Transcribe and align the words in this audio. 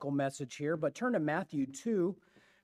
topical 0.00 0.16
message 0.16 0.56
here, 0.56 0.78
but 0.78 0.94
turn 0.94 1.12
to 1.12 1.20
Matthew 1.20 1.66
2. 1.66 2.16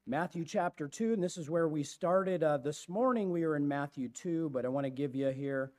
Matthew 0.07 0.43
chapter 0.43 0.89
2, 0.89 1.13
and 1.13 1.23
this 1.23 1.37
is 1.37 1.51
where 1.51 1.69
we 1.69 1.83
started. 1.83 2.43
Uh, 2.43 2.57
this 2.57 2.89
morning 2.89 3.31
we 3.31 3.45
were 3.45 3.57
in 3.57 3.69
Matthew 3.69 4.09
2, 4.09 4.49
but 4.55 4.65
I 4.65 4.69
want 4.69 4.87
to 4.87 4.91
give 4.91 5.15
you 5.15 5.29
here 5.29 5.73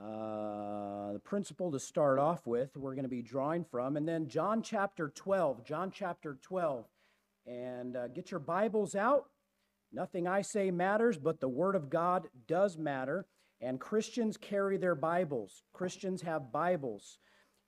uh, 0.00 1.12
the 1.12 1.20
principle 1.22 1.70
to 1.70 1.78
start 1.78 2.18
off 2.18 2.44
with. 2.44 2.76
We're 2.76 2.96
going 2.96 3.04
to 3.04 3.08
be 3.08 3.22
drawing 3.22 3.62
from. 3.62 3.96
And 3.96 4.08
then 4.08 4.26
John 4.26 4.62
chapter 4.62 5.12
12. 5.14 5.64
John 5.64 5.92
chapter 5.94 6.38
12. 6.42 6.86
And 7.46 7.96
uh, 7.96 8.08
get 8.08 8.32
your 8.32 8.40
Bibles 8.40 8.96
out. 8.96 9.26
Nothing 9.92 10.26
I 10.26 10.42
say 10.42 10.72
matters, 10.72 11.18
but 11.18 11.38
the 11.38 11.48
Word 11.48 11.76
of 11.76 11.88
God 11.88 12.26
does 12.48 12.76
matter. 12.76 13.26
And 13.60 13.78
Christians 13.78 14.36
carry 14.36 14.76
their 14.76 14.96
Bibles. 14.96 15.62
Christians 15.72 16.22
have 16.22 16.50
Bibles. 16.50 17.18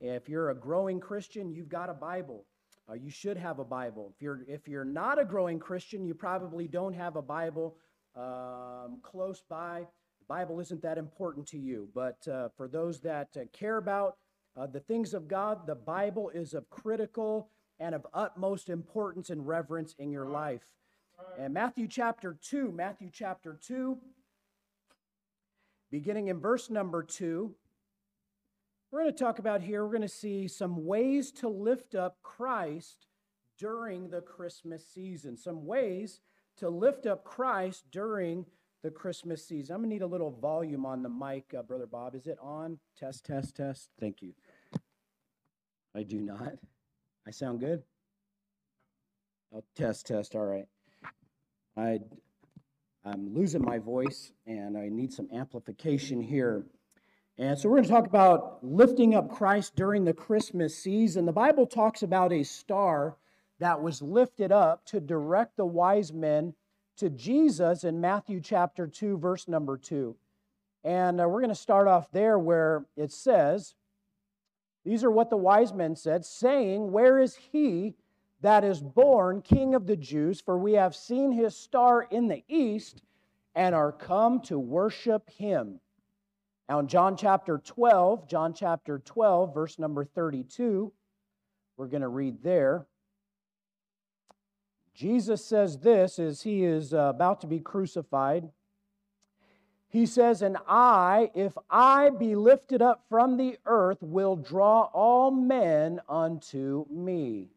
If 0.01 0.29
you're 0.29 0.51
a 0.51 0.57
growing 0.57 0.99
Christian, 0.99 1.53
you've 1.53 1.69
got 1.69 1.89
a 1.89 1.95
Bible. 1.95 2.47
Uh, 2.89 2.95
you 2.95 3.11
should 3.11 3.37
have 3.37 3.59
a 3.59 3.65
Bible. 3.65 4.13
If 4.15 4.23
you're 4.23 4.41
if 4.49 4.67
you're 4.67 4.85
not 4.85 5.21
a 5.21 5.25
growing 5.25 5.59
Christian, 5.59 6.05
you 6.05 6.15
probably 6.15 6.67
don't 6.67 6.95
have 6.95 7.17
a 7.17 7.23
Bible 7.23 7.77
um, 8.17 8.99
close 9.03 9.43
by. 9.49 9.87
The 10.21 10.27
Bible 10.27 10.61
isn't 10.61 10.83
that 10.83 10.99
important 10.99 11.47
to 11.49 11.59
you, 11.59 11.89
but 11.95 12.27
uh, 12.29 12.49
for 12.57 12.69
those 12.69 13.01
that 13.01 13.29
uh, 13.37 13.45
care 13.53 13.77
about 13.77 14.17
uh, 14.57 14.67
the 14.67 14.81
things 14.81 15.15
of 15.15 15.29
God, 15.29 15.67
the 15.67 15.75
Bible 15.75 16.31
is 16.31 16.55
of 16.55 16.69
critical 16.71 17.49
and 17.81 17.95
of 17.95 18.07
utmost 18.13 18.69
importance 18.69 19.31
and 19.31 19.47
reverence 19.47 19.95
in 19.99 20.11
your 20.11 20.27
life. 20.27 20.63
And 21.39 21.55
Matthew 21.55 21.87
chapter 21.89 22.37
2, 22.43 22.73
Matthew 22.73 23.09
chapter 23.13 23.59
2, 23.67 23.97
beginning 25.91 26.29
in 26.29 26.41
verse 26.41 26.69
number 26.69 27.03
2, 27.03 27.55
we're 28.93 29.01
going 29.01 29.13
to 29.13 29.19
talk 29.19 29.39
about 29.39 29.63
here, 29.63 29.83
we're 29.83 29.91
going 29.91 30.03
to 30.03 30.09
see 30.09 30.47
some 30.47 30.85
ways 30.85 31.33
to 31.33 31.49
lift 31.49 31.95
up 31.95 32.19
Christ 32.23 33.07
during 33.59 34.11
the 34.11 34.21
Christmas 34.21 34.87
season. 34.87 35.37
Some 35.39 35.65
ways 35.65 36.21
to 36.59 36.69
lift 36.69 37.07
up 37.07 37.25
Christ 37.25 37.85
during 37.91 38.45
the 38.83 38.91
Christmas 38.91 39.47
season. 39.47 39.75
I'm 39.75 39.81
going 39.81 39.91
to 39.91 39.95
need 39.95 40.03
a 40.03 40.07
little 40.07 40.31
volume 40.31 40.85
on 40.85 41.03
the 41.03 41.09
mic, 41.09 41.55
uh, 41.57 41.63
Brother 41.63 41.87
Bob. 41.87 42.15
Is 42.15 42.27
it 42.27 42.37
on? 42.43 42.79
Test, 42.99 43.25
test, 43.25 43.57
test. 43.57 43.89
Thank 43.99 44.21
you. 44.21 44.35
I 45.95 46.03
do 46.03 46.21
not. 46.21 46.55
I 47.27 47.31
sound 47.31 47.61
good? 47.61 47.83
I'll 49.55 49.65
test, 49.75 50.07
test. 50.07 50.35
All 50.35 50.45
right. 50.45 50.67
I, 51.77 52.01
I'm 53.05 53.33
losing 53.35 53.63
my 53.63 53.79
voice 53.79 54.33
and 54.47 54.77
I 54.77 54.89
need 54.91 55.13
some 55.13 55.29
amplification 55.33 56.21
here. 56.21 56.67
And 57.43 57.59
so 57.59 57.69
we're 57.69 57.79
going 57.79 57.89
to 57.89 57.91
talk 57.91 58.07
about 58.07 58.63
lifting 58.63 59.17
up 59.17 59.29
Christ 59.29 59.75
during 59.75 60.05
the 60.05 60.13
Christmas 60.13 60.79
season. 60.79 61.27
The 61.27 61.33
Bible 61.33 61.67
talks 61.67 62.05
about 62.05 62.33
a 62.33 62.45
star 62.45 63.17
that 63.59 63.83
was 63.83 64.01
lifted 64.01 64.53
up 64.53 64.85
to 64.87 65.01
direct 65.01 65.57
the 65.57 65.67
wise 65.67 66.13
men 66.13 66.55
to 66.99 67.11
Jesus 67.11 67.83
in 67.83 68.01
Matthew 68.01 68.41
chapter 68.41 68.87
2, 68.87 69.19
verse 69.19 69.49
number 69.49 69.77
2. 69.77 70.15
And 70.85 71.21
uh, 71.21 71.29
we're 71.29 71.41
going 71.41 71.49
to 71.49 71.57
start 71.57 71.89
off 71.89 72.13
there 72.13 72.39
where 72.39 72.85
it 72.97 73.11
says, 73.11 73.75
These 74.85 75.03
are 75.03 75.11
what 75.11 75.29
the 75.29 75.37
wise 75.37 75.73
men 75.73 75.97
said, 75.97 76.25
saying, 76.25 76.93
Where 76.93 77.19
is 77.19 77.35
he 77.35 77.97
that 78.41 78.63
is 78.63 78.81
born 78.81 79.43
King 79.43 79.75
of 79.75 79.89
the 79.89 79.97
Jews? 79.97 80.41
For 80.41 80.57
we 80.57 80.75
have 80.75 80.95
seen 80.95 81.33
his 81.33 81.57
star 81.57 82.03
in 82.03 82.29
the 82.29 82.45
east 82.47 83.03
and 83.53 83.75
are 83.75 83.91
come 83.91 84.39
to 84.43 84.61
worship 84.61 85.29
him. 85.29 85.81
Now, 86.69 86.79
in 86.79 86.89
John 86.89 87.17
chapter 87.17 87.59
12, 87.59 88.29
John 88.29 88.55
chapter 88.55 88.99
12, 88.99 89.53
verse 89.53 89.79
number 89.79 90.05
32, 90.05 90.93
we're 91.77 91.87
going 91.87 92.03
to 92.03 92.09
read 92.09 92.43
there. 92.43 92.87
Jesus 94.95 95.45
says 95.45 95.79
this 95.79 96.19
as 96.19 96.43
he 96.43 96.65
is 96.65 96.95
uh, 96.95 96.99
about 97.15 97.41
to 97.41 97.47
be 97.47 97.59
crucified. 97.59 98.51
He 99.89 100.07
says, 100.07 100.43
And 100.43 100.57
I, 100.67 101.31
if 101.35 101.57
I 101.69 102.11
be 102.11 102.35
lifted 102.35 102.81
up 102.81 103.05
from 103.09 103.37
the 103.37 103.59
earth, 103.67 103.99
will 104.01 104.37
draw 104.37 104.85
all 104.93 105.31
men 105.31 106.01
unto 106.09 106.87
me. 106.91 107.49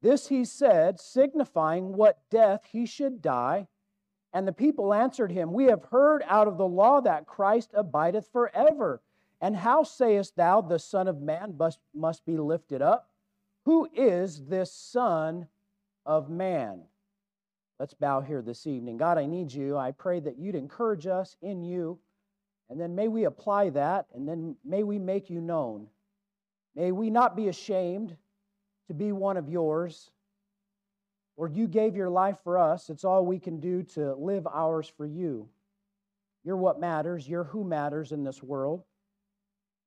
This 0.00 0.28
he 0.28 0.44
said, 0.44 1.00
signifying 1.00 1.94
what 1.94 2.20
death 2.30 2.62
he 2.70 2.86
should 2.86 3.20
die 3.20 3.66
and 4.32 4.46
the 4.46 4.52
people 4.52 4.92
answered 4.92 5.32
him, 5.32 5.52
We 5.52 5.64
have 5.66 5.84
heard 5.84 6.22
out 6.26 6.48
of 6.48 6.58
the 6.58 6.66
law 6.66 7.00
that 7.00 7.26
Christ 7.26 7.70
abideth 7.74 8.28
forever. 8.32 9.00
And 9.40 9.56
how 9.56 9.84
sayest 9.84 10.36
thou, 10.36 10.60
the 10.60 10.78
Son 10.78 11.08
of 11.08 11.20
Man 11.20 11.54
must, 11.56 11.78
must 11.94 12.26
be 12.26 12.36
lifted 12.36 12.82
up? 12.82 13.08
Who 13.64 13.88
is 13.94 14.46
this 14.46 14.72
Son 14.72 15.46
of 16.04 16.28
Man? 16.28 16.82
Let's 17.78 17.94
bow 17.94 18.20
here 18.20 18.42
this 18.42 18.66
evening. 18.66 18.96
God, 18.96 19.18
I 19.18 19.26
need 19.26 19.52
you. 19.52 19.76
I 19.76 19.92
pray 19.92 20.18
that 20.20 20.38
you'd 20.38 20.56
encourage 20.56 21.06
us 21.06 21.36
in 21.42 21.62
you. 21.62 21.98
And 22.70 22.80
then 22.80 22.94
may 22.94 23.08
we 23.08 23.24
apply 23.24 23.70
that, 23.70 24.06
and 24.14 24.28
then 24.28 24.56
may 24.64 24.82
we 24.82 24.98
make 24.98 25.30
you 25.30 25.40
known. 25.40 25.86
May 26.74 26.92
we 26.92 27.08
not 27.08 27.36
be 27.36 27.48
ashamed 27.48 28.16
to 28.88 28.94
be 28.94 29.12
one 29.12 29.36
of 29.36 29.48
yours. 29.48 30.10
Lord, 31.38 31.54
you 31.54 31.68
gave 31.68 31.94
your 31.94 32.10
life 32.10 32.36
for 32.42 32.58
us. 32.58 32.90
It's 32.90 33.04
all 33.04 33.24
we 33.24 33.38
can 33.38 33.60
do 33.60 33.84
to 33.94 34.14
live 34.16 34.46
ours 34.48 34.92
for 34.96 35.06
you. 35.06 35.48
You're 36.42 36.56
what 36.56 36.80
matters. 36.80 37.28
You're 37.28 37.44
who 37.44 37.62
matters 37.62 38.10
in 38.10 38.24
this 38.24 38.42
world. 38.42 38.82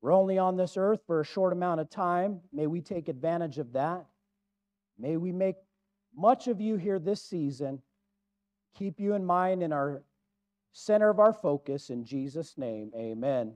We're 0.01 0.13
only 0.13 0.37
on 0.37 0.55
this 0.55 0.77
earth 0.77 1.01
for 1.05 1.19
a 1.19 1.25
short 1.25 1.51
amount 1.51 1.81
of 1.81 1.89
time. 1.89 2.39
May 2.53 2.67
we 2.67 2.79
take 2.79 3.09
advantage 3.09 3.57
of 3.57 3.73
that. 3.73 4.05
May 4.97 5.17
we 5.17 5.33
make 5.33 5.57
much 6.15 6.47
of 6.47 6.61
you 6.61 6.77
here 6.77 6.99
this 6.99 7.21
season. 7.21 7.81
Keep 8.77 9.01
you 9.01 9.13
in 9.13 9.25
mind 9.25 9.61
in 9.61 9.73
our 9.73 10.03
center 10.71 11.09
of 11.09 11.19
our 11.19 11.33
focus. 11.33 11.89
In 11.89 12.05
Jesus' 12.05 12.57
name, 12.57 12.91
amen. 12.95 13.55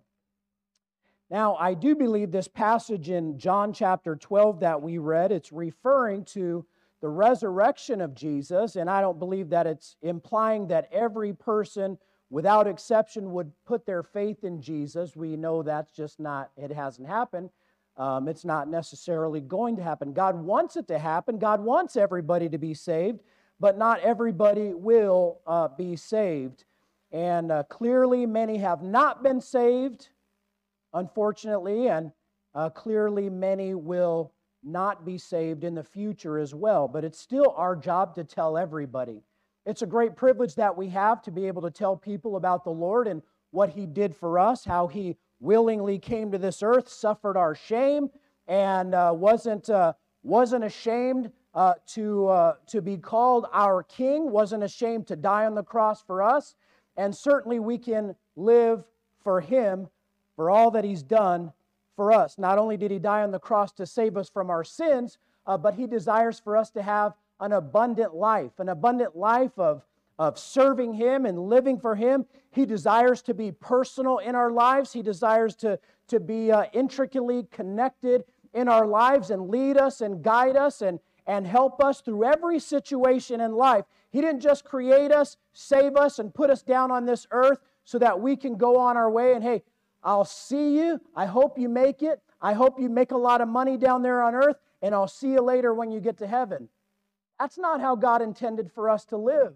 Now, 1.30 1.56
I 1.56 1.74
do 1.74 1.96
believe 1.96 2.32
this 2.32 2.50
passage 2.50 3.10
in 3.10 3.40
John 3.40 3.72
chapter 3.72 4.18
12 4.18 4.60
that 4.60 4.82
we 4.82 4.98
read, 4.98 5.32
it's 5.32 5.54
referring 5.54 6.26
to 6.26 6.66
the 7.06 7.10
resurrection 7.10 8.02
of 8.02 8.16
Jesus, 8.16 8.78
and 8.78 8.90
I 8.90 9.00
don't 9.00 9.20
believe 9.20 9.50
that 9.50 9.68
it's 9.68 9.96
implying 10.02 10.66
that 10.70 10.90
every 10.92 11.34
person 11.34 12.00
without 12.32 12.66
exception 12.66 13.32
would 13.32 13.52
put 13.64 13.86
their 13.86 14.02
faith 14.02 14.44
in 14.44 14.60
Jesus. 14.60 15.16
We 15.16 15.38
know 15.38 15.62
that's 15.62 15.92
just 15.92 16.20
not, 16.20 16.50
it 16.58 16.72
hasn't 16.72 17.08
happened. 17.08 17.52
Um, 17.96 18.28
it's 18.28 18.44
not 18.44 18.70
necessarily 18.70 19.40
going 19.40 19.76
to 19.76 19.84
happen. 19.84 20.14
God 20.14 20.36
wants 20.36 20.78
it 20.78 20.88
to 20.88 20.98
happen. 20.98 21.38
God 21.38 21.64
wants 21.64 21.96
everybody 21.96 22.50
to 22.50 22.58
be 22.58 22.74
saved, 22.74 23.22
but 23.60 23.78
not 23.78 24.00
everybody 24.00 24.74
will 24.74 25.42
uh, 25.46 25.68
be 25.68 25.96
saved. 25.96 26.66
And 27.12 27.52
uh, 27.52 27.66
clearly, 27.70 28.26
many 28.26 28.58
have 28.58 28.82
not 28.82 29.22
been 29.22 29.42
saved, 29.42 30.10
unfortunately, 30.92 31.88
and 31.88 32.12
uh, 32.56 32.72
clearly, 32.72 33.30
many 33.30 33.76
will 33.76 34.32
not 34.66 35.06
be 35.06 35.18
saved 35.18 35.64
in 35.64 35.76
the 35.76 35.84
future 35.84 36.40
as 36.40 36.54
well. 36.56 36.88
But 36.88 37.06
it's 37.06 37.20
still 37.20 37.54
our 37.56 37.76
job 37.76 38.16
to 38.16 38.24
tell 38.24 38.58
everybody. 38.58 39.22
It's 39.66 39.82
a 39.82 39.88
great 39.88 40.16
privilege 40.16 40.56
that 40.56 40.76
we 40.76 40.90
have 40.90 41.22
to 41.24 41.32
be 41.32 41.48
able 41.48 41.62
to 41.62 41.72
tell 41.72 41.96
people 41.96 42.36
about 42.36 42.64
the 42.64 42.72
Lord 42.72 43.08
and 43.08 43.22
what 43.52 43.70
He 43.70 43.86
did 43.86 44.16
for 44.16 44.38
us, 44.38 44.66
how 44.66 44.88
He 44.88 45.18
willingly 45.40 46.00
came 46.00 46.32
to 46.32 46.38
this 46.38 46.62
earth, 46.62 46.90
suffered 46.90 47.38
our 47.38 47.56
shame, 47.56 48.10
and 48.48 48.94
uh, 48.94 49.12
wasn't, 49.16 49.70
uh, 49.70 49.94
wasn't 50.24 50.64
ashamed 50.64 51.32
uh, 51.54 51.74
to, 51.88 52.28
uh, 52.28 52.54
to 52.68 52.82
be 52.82 52.98
called 52.98 53.48
our 53.54 53.84
King, 53.84 54.30
wasn't 54.30 54.64
ashamed 54.64 55.08
to 55.08 55.16
die 55.16 55.46
on 55.46 55.56
the 55.56 55.64
cross 55.64 56.02
for 56.02 56.22
us. 56.22 56.56
And 56.98 57.16
certainly 57.16 57.60
we 57.60 57.78
can 57.78 58.16
live 58.36 58.84
for 59.24 59.42
Him 59.42 59.88
for 60.36 60.50
all 60.50 60.72
that 60.72 60.84
He's 60.84 61.04
done 61.04 61.54
for 61.96 62.12
us. 62.12 62.38
Not 62.38 62.58
only 62.58 62.78
did 62.78 62.92
he 62.92 63.00
die 63.00 63.24
on 63.24 63.32
the 63.32 63.40
cross 63.40 63.72
to 63.74 63.86
save 63.86 64.18
us 64.18 64.30
from 64.30 64.50
our 64.50 64.64
sins, 64.64 65.18
uh, 65.48 65.58
but 65.58 65.76
he 65.76 65.88
desires 65.88 66.40
for 66.40 66.58
us 66.58 66.70
to 66.72 66.82
have 66.82 67.14
an 67.40 67.52
abundant 67.52 68.16
life, 68.16 68.60
an 68.60 68.70
abundant 68.70 69.16
life 69.16 69.58
of, 69.58 69.84
of 70.18 70.40
serving 70.40 70.94
him 70.94 71.26
and 71.26 71.38
living 71.38 71.80
for 71.80 71.96
him. 71.96 72.26
He 72.52 72.66
desires 72.66 73.22
to 73.24 73.34
be 73.34 73.52
personal 73.52 74.20
in 74.20 74.36
our 74.36 74.52
lives, 74.52 74.94
he 74.94 75.02
desires 75.02 75.56
to, 75.58 75.80
to 76.08 76.20
be 76.20 76.52
uh, 76.52 76.66
intricately 76.74 77.48
connected 77.52 78.24
in 78.54 78.70
our 78.70 78.88
lives 78.88 79.32
and 79.32 79.50
lead 79.50 79.78
us 79.78 80.02
and 80.02 80.24
guide 80.24 80.56
us 80.56 80.82
and, 80.82 81.00
and 81.28 81.46
help 81.46 81.84
us 81.84 82.02
through 82.02 82.24
every 82.24 82.60
situation 82.60 83.42
in 83.42 83.52
life. 83.52 83.86
He 84.12 84.22
didn't 84.22 84.40
just 84.40 84.64
create 84.64 85.12
us, 85.12 85.36
save 85.52 85.98
us, 85.98 86.20
and 86.20 86.34
put 86.34 86.50
us 86.50 86.62
down 86.62 86.90
on 86.90 87.06
this 87.06 87.28
earth 87.32 87.60
so 87.84 88.00
that 88.00 88.20
we 88.20 88.38
can 88.38 88.56
go 88.56 88.78
on 88.78 88.96
our 88.96 89.12
way 89.12 89.34
and, 89.34 89.44
hey, 89.44 89.62
I'll 90.06 90.24
see 90.24 90.78
you. 90.78 91.02
I 91.16 91.26
hope 91.26 91.58
you 91.58 91.68
make 91.68 92.04
it. 92.04 92.22
I 92.40 92.54
hope 92.54 92.80
you 92.80 92.90
make 92.90 93.12
a 93.12 93.18
lot 93.18 93.42
of 93.42 93.48
money 93.48 93.76
down 93.76 94.04
there 94.04 94.22
on 94.22 94.36
earth, 94.36 94.58
and 94.84 94.94
I'll 94.94 95.08
see 95.08 95.32
you 95.32 95.42
later 95.42 95.74
when 95.74 95.92
you 95.92 96.00
get 96.00 96.20
to 96.20 96.28
heaven. 96.28 96.70
That's 97.40 97.58
not 97.58 97.82
how 97.82 97.96
God 97.96 98.22
intended 98.22 98.72
for 98.72 98.90
us 98.90 99.04
to 99.06 99.18
live. 99.18 99.56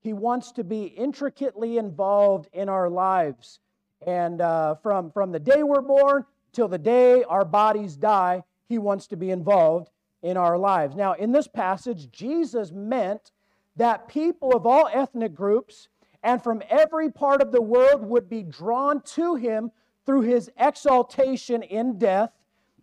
He 0.00 0.12
wants 0.12 0.52
to 0.52 0.64
be 0.64 0.84
intricately 0.84 1.78
involved 1.78 2.48
in 2.52 2.68
our 2.68 2.88
lives. 2.88 3.58
And 4.06 4.40
uh, 4.40 4.76
from, 4.76 5.10
from 5.10 5.32
the 5.32 5.40
day 5.40 5.64
we're 5.64 5.80
born 5.80 6.24
till 6.52 6.68
the 6.68 6.78
day 6.78 7.24
our 7.24 7.44
bodies 7.44 7.96
die, 7.96 8.44
He 8.68 8.78
wants 8.78 9.08
to 9.08 9.16
be 9.16 9.32
involved 9.32 9.90
in 10.22 10.36
our 10.36 10.56
lives. 10.56 10.94
Now, 10.94 11.14
in 11.14 11.32
this 11.32 11.48
passage, 11.48 12.10
Jesus 12.12 12.70
meant 12.70 13.32
that 13.76 14.08
people 14.08 14.56
of 14.56 14.66
all 14.66 14.88
ethnic 14.92 15.34
groups 15.34 15.88
and 16.22 16.42
from 16.42 16.62
every 16.68 17.10
part 17.10 17.40
of 17.40 17.52
the 17.52 17.62
world 17.62 18.04
would 18.04 18.28
be 18.28 18.42
drawn 18.42 19.00
to 19.02 19.36
him 19.36 19.70
through 20.04 20.22
his 20.22 20.50
exaltation 20.56 21.62
in 21.62 21.98
death 21.98 22.30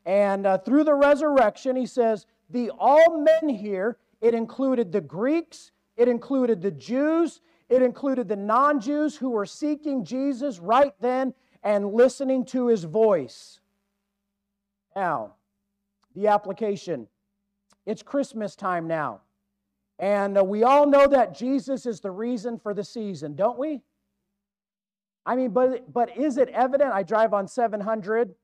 and 0.06 0.46
uh, 0.46 0.58
through 0.60 0.84
the 0.84 0.94
resurrection. 0.94 1.76
He 1.76 1.86
says, 1.86 2.26
The 2.50 2.72
all 2.78 3.24
men 3.24 3.50
here, 3.50 3.98
it 4.22 4.34
included 4.34 4.92
the 4.92 5.02
Greeks, 5.02 5.72
it 5.98 6.08
included 6.08 6.62
the 6.62 6.72
Jews, 6.72 7.42
it 7.70 7.82
included 7.82 8.28
the 8.28 8.36
non 8.36 8.80
Jews 8.80 9.16
who 9.16 9.32
were 9.32 9.46
seeking 9.46 10.06
Jesus 10.06 10.60
right 10.60 10.94
then 11.00 11.34
and 11.64 11.94
listening 11.94 12.46
to 12.46 12.68
his 12.68 12.84
voice. 12.84 13.60
Now, 14.96 15.34
the 16.16 16.28
application. 16.28 17.08
It's 17.86 18.02
Christmas 18.02 18.56
time 18.56 18.88
now. 18.88 19.22
And 20.00 20.38
uh, 20.38 20.44
we 20.44 20.64
all 20.64 20.86
know 20.86 21.08
that 21.08 21.36
Jesus 21.36 21.86
is 21.86 22.02
the 22.02 22.12
reason 22.12 22.60
for 22.60 22.74
the 22.74 22.84
season, 22.84 23.36
don't 23.36 23.58
we? 23.58 23.82
I 25.26 25.36
mean, 25.36 25.52
but, 25.52 25.92
but 25.92 26.18
is 26.18 26.38
it 26.38 26.50
evident? 26.50 26.92
I 26.92 27.04
drive 27.04 27.34
on 27.34 27.48
700. 27.48 28.36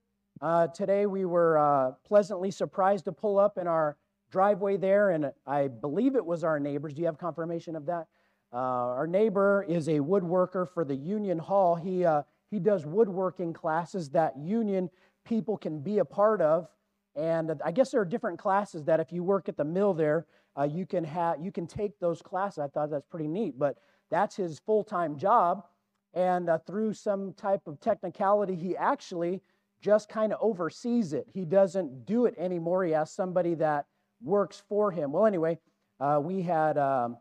Uh, 0.41 0.67
today 0.67 1.05
we 1.05 1.25
were 1.25 1.57
uh, 1.57 1.91
pleasantly 2.05 2.51
surprised 2.51 3.05
to 3.05 3.11
pull 3.11 3.37
up 3.37 3.57
in 3.57 3.67
our 3.67 3.97
driveway 4.31 4.77
there, 4.77 5.11
and 5.11 5.31
I 5.45 5.67
believe 5.67 6.15
it 6.15 6.25
was 6.25 6.43
our 6.43 6.59
neighbors. 6.59 6.93
Do 6.93 7.01
you 7.01 7.05
have 7.05 7.17
confirmation 7.17 7.75
of 7.75 7.85
that? 7.87 8.07
Uh, 8.53 8.57
our 8.57 9.07
neighbor 9.07 9.65
is 9.67 9.87
a 9.87 9.99
woodworker 9.99 10.67
for 10.73 10.83
the 10.83 10.95
Union 10.95 11.37
Hall. 11.37 11.75
He, 11.75 12.05
uh, 12.05 12.23
he 12.49 12.59
does 12.59 12.85
woodworking 12.85 13.53
classes 13.53 14.09
that 14.11 14.37
Union 14.37 14.89
people 15.25 15.57
can 15.57 15.79
be 15.79 15.99
a 15.99 16.05
part 16.05 16.41
of. 16.41 16.67
And 17.15 17.61
I 17.63 17.71
guess 17.71 17.91
there 17.91 18.01
are 18.01 18.05
different 18.05 18.39
classes 18.39 18.85
that 18.85 18.99
if 18.99 19.11
you 19.11 19.23
work 19.23 19.49
at 19.49 19.57
the 19.57 19.65
mill 19.65 19.93
there, 19.93 20.25
uh, 20.57 20.63
you 20.63 20.85
can 20.85 21.03
have 21.03 21.37
you 21.41 21.51
can 21.51 21.67
take 21.67 21.99
those 21.99 22.21
classes. 22.21 22.59
I 22.59 22.67
thought 22.67 22.91
that's 22.91 23.05
pretty 23.05 23.27
neat, 23.27 23.57
but 23.57 23.77
that's 24.09 24.35
his 24.35 24.59
full-time 24.59 25.17
job. 25.17 25.65
And 26.13 26.49
uh, 26.49 26.57
through 26.67 26.93
some 26.93 27.33
type 27.33 27.61
of 27.67 27.79
technicality, 27.79 28.55
he 28.55 28.75
actually 28.75 29.41
just 29.81 30.09
kind 30.09 30.33
of 30.33 30.39
oversees 30.41 31.13
it. 31.13 31.25
He 31.33 31.45
doesn't 31.45 32.05
do 32.05 32.25
it 32.25 32.35
anymore. 32.37 32.83
He 32.83 32.91
has 32.91 33.11
somebody 33.11 33.55
that 33.55 33.85
works 34.21 34.61
for 34.67 34.91
him. 34.91 35.11
Well, 35.13 35.25
anyway, 35.25 35.57
uh, 35.99 36.19
we 36.21 36.41
had 36.41 36.77
um, 36.77 37.17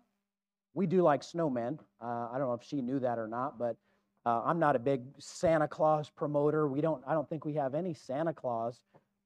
we 0.74 0.86
do 0.86 1.02
like 1.02 1.22
snowmen. 1.22 1.78
Uh, 2.02 2.28
I 2.32 2.38
don't 2.38 2.48
know 2.48 2.54
if 2.54 2.64
she 2.64 2.82
knew 2.82 2.98
that 3.00 3.18
or 3.18 3.28
not, 3.28 3.58
but 3.58 3.76
uh, 4.26 4.42
I'm 4.44 4.58
not 4.58 4.76
a 4.76 4.78
big 4.78 5.02
Santa 5.18 5.68
Claus 5.68 6.10
promoter. 6.10 6.66
We 6.66 6.80
don't. 6.80 7.02
I 7.06 7.14
don't 7.14 7.28
think 7.28 7.44
we 7.44 7.54
have 7.54 7.74
any 7.74 7.94
Santa 7.94 8.32
Claus 8.32 8.80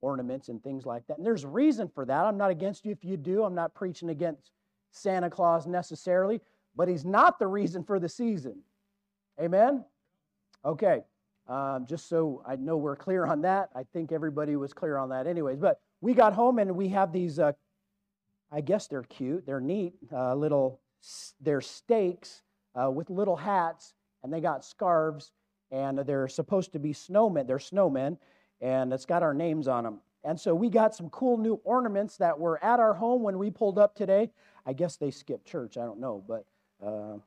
ornaments 0.05 0.49
and 0.49 0.63
things 0.63 0.85
like 0.85 1.07
that. 1.07 1.17
And 1.17 1.27
there's 1.27 1.45
a 1.45 1.49
reason 1.49 1.89
for 1.89 2.05
that. 2.05 2.25
I'm 2.27 2.37
not 2.37 2.51
against 2.51 2.85
you 2.85 2.93
if 2.93 3.03
you 3.05 3.17
do. 3.17 3.43
I'm 3.45 3.55
not 3.55 3.75
preaching 3.75 4.11
against 4.11 4.53
Santa 4.91 5.31
Claus 5.31 5.67
necessarily, 5.67 6.41
but 6.77 6.89
he's 6.89 7.05
not 7.05 7.39
the 7.39 7.47
reason 7.47 7.83
for 7.83 7.99
the 7.99 8.09
season. 8.09 8.57
Amen? 9.41 9.85
Okay. 10.65 11.03
Um, 11.49 11.87
just 11.87 12.09
so 12.09 12.43
I 12.47 12.57
know 12.57 12.77
we're 12.77 12.97
clear 12.97 13.25
on 13.25 13.43
that. 13.43 13.71
I 13.75 13.85
think 13.93 14.13
everybody 14.13 14.57
was 14.57 14.73
clear 14.73 14.97
on 14.97 15.09
that, 15.09 15.27
anyways. 15.27 15.59
But 15.59 15.81
we 16.01 16.13
got 16.15 16.35
home 16.35 16.59
and 16.59 16.77
we 16.77 16.89
have 16.89 17.13
these, 17.13 17.39
uh, 17.39 17.53
I 18.53 18.61
guess 18.61 18.87
they're 18.87 19.03
cute, 19.03 19.47
they're 19.47 19.61
neat, 19.61 19.95
uh, 20.13 20.35
little, 20.35 20.81
they're 21.41 21.61
stakes 21.61 22.43
uh, 22.75 22.91
with 22.91 23.11
little 23.11 23.37
hats, 23.37 23.95
and 24.23 24.33
they 24.33 24.41
got 24.41 24.65
scarves, 24.65 25.33
and 25.71 25.99
they're 25.99 26.29
supposed 26.29 26.73
to 26.73 26.79
be 26.79 26.93
snowmen. 26.93 27.47
They're 27.47 27.59
snowmen, 27.59 28.17
and 28.61 28.93
it's 28.93 29.07
got 29.07 29.23
our 29.23 29.35
names 29.35 29.69
on 29.69 29.85
them. 29.85 30.01
And 30.25 30.41
so 30.41 30.55
we 30.55 30.71
got 30.71 30.95
some 30.95 31.11
cool 31.11 31.37
new 31.37 31.61
ornaments 31.65 32.17
that 32.17 32.39
were 32.39 32.63
at 32.65 32.81
our 32.81 32.95
home 32.95 33.23
when 33.23 33.39
we 33.39 33.51
pulled 33.51 33.79
up 33.79 33.95
today. 33.95 34.31
I 34.65 34.73
guess 34.73 34.97
they 34.97 35.11
skipped 35.11 35.47
church. 35.47 35.77
I 35.77 35.85
don't 35.85 36.01
know, 36.01 36.25
but 36.27 36.47
uh, 36.85 37.19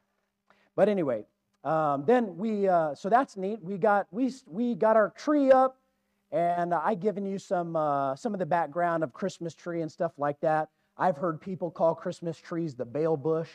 but 0.75 0.89
anyway, 0.89 1.25
um, 1.63 2.05
then 2.05 2.37
we 2.37 2.67
uh, 2.67 2.95
so 2.95 3.09
that's 3.09 3.37
neat. 3.37 3.61
We 3.61 3.77
got 3.77 4.07
we 4.11 4.33
we 4.47 4.73
got 4.73 4.95
our 4.95 5.11
tree 5.11 5.51
up, 5.51 5.77
and 6.31 6.73
I 6.73 6.95
given 6.95 7.25
you 7.25 7.37
some 7.37 7.75
uh, 7.75 8.15
some 8.15 8.33
of 8.33 8.39
the 8.39 8.45
background 8.45 9.03
of 9.03 9.13
Christmas 9.13 9.53
tree 9.53 9.81
and 9.81 9.91
stuff 9.91 10.13
like 10.17 10.39
that. 10.41 10.69
I've 10.97 11.17
heard 11.17 11.39
people 11.39 11.69
call 11.69 11.93
Christmas 11.93 12.39
trees 12.39 12.73
the 12.73 12.85
bail 12.85 13.15
bush, 13.15 13.49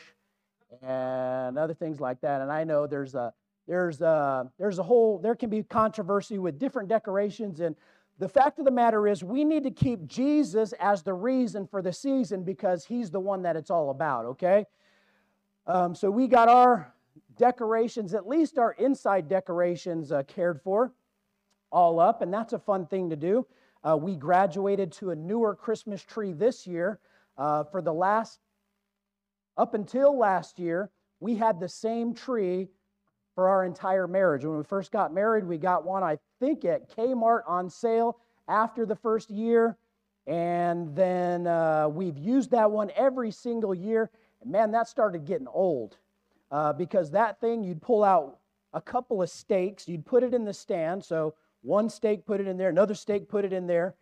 and 0.81 1.57
other 1.57 1.73
things 1.73 1.99
like 1.99 2.21
that. 2.21 2.39
And 2.41 2.51
I 2.51 2.63
know 2.63 2.87
there's 2.87 3.15
a 3.15 3.33
there's 3.67 4.01
a, 4.01 4.49
there's 4.57 4.79
a 4.79 4.83
whole, 4.83 5.19
there 5.19 5.35
can 5.35 5.49
be 5.49 5.63
controversy 5.63 6.37
with 6.37 6.59
different 6.59 6.89
decorations. 6.89 7.59
And 7.59 7.75
the 8.19 8.29
fact 8.29 8.59
of 8.59 8.65
the 8.65 8.71
matter 8.71 9.07
is, 9.07 9.23
we 9.23 9.43
need 9.43 9.63
to 9.63 9.71
keep 9.71 10.05
Jesus 10.05 10.73
as 10.79 11.03
the 11.03 11.13
reason 11.13 11.67
for 11.67 11.81
the 11.81 11.93
season 11.93 12.43
because 12.43 12.85
he's 12.85 13.09
the 13.09 13.19
one 13.19 13.41
that 13.43 13.55
it's 13.55 13.71
all 13.71 13.89
about, 13.89 14.25
okay? 14.25 14.65
Um, 15.65 15.95
so 15.95 16.11
we 16.11 16.27
got 16.27 16.49
our 16.49 16.93
decorations, 17.37 18.13
at 18.13 18.27
least 18.27 18.57
our 18.57 18.73
inside 18.73 19.27
decorations, 19.27 20.11
uh, 20.11 20.23
cared 20.23 20.61
for, 20.61 20.93
all 21.71 21.99
up, 21.99 22.21
and 22.21 22.33
that's 22.33 22.53
a 22.53 22.59
fun 22.59 22.85
thing 22.85 23.09
to 23.09 23.15
do. 23.15 23.47
Uh, 23.83 23.97
we 23.97 24.15
graduated 24.15 24.91
to 24.91 25.09
a 25.09 25.15
newer 25.15 25.55
Christmas 25.55 26.03
tree 26.03 26.33
this 26.33 26.67
year. 26.67 26.99
Uh, 27.37 27.63
for 27.63 27.81
the 27.81 27.93
last, 27.93 28.39
up 29.57 29.73
until 29.73 30.17
last 30.17 30.59
year, 30.59 30.91
we 31.19 31.35
had 31.35 31.59
the 31.59 31.67
same 31.67 32.13
tree 32.13 32.69
for 33.35 33.49
our 33.49 33.65
entire 33.65 34.07
marriage. 34.07 34.45
When 34.45 34.57
we 34.57 34.63
first 34.63 34.91
got 34.91 35.13
married, 35.13 35.45
we 35.45 35.57
got 35.57 35.85
one, 35.85 36.03
I 36.03 36.17
think, 36.39 36.65
at 36.65 36.89
Kmart 36.95 37.41
on 37.47 37.69
sale 37.69 38.19
after 38.47 38.85
the 38.85 38.95
first 38.95 39.29
year. 39.29 39.77
And 40.27 40.95
then 40.95 41.47
uh, 41.47 41.89
we've 41.89 42.17
used 42.17 42.51
that 42.51 42.71
one 42.71 42.91
every 42.95 43.31
single 43.31 43.73
year. 43.73 44.09
And 44.41 44.51
man, 44.51 44.71
that 44.71 44.87
started 44.87 45.25
getting 45.25 45.47
old 45.47 45.97
uh, 46.51 46.73
because 46.73 47.11
that 47.11 47.41
thing, 47.41 47.63
you'd 47.63 47.81
pull 47.81 48.03
out 48.03 48.37
a 48.73 48.81
couple 48.81 49.21
of 49.21 49.29
stakes, 49.29 49.87
you'd 49.87 50.05
put 50.05 50.23
it 50.23 50.33
in 50.33 50.45
the 50.45 50.53
stand. 50.53 51.03
So 51.03 51.35
one 51.61 51.89
stake, 51.89 52.25
put 52.25 52.39
it 52.39 52.47
in 52.47 52.57
there, 52.57 52.69
another 52.69 52.95
stake, 52.95 53.27
put 53.27 53.45
it 53.45 53.53
in 53.53 53.67
there. 53.67 53.95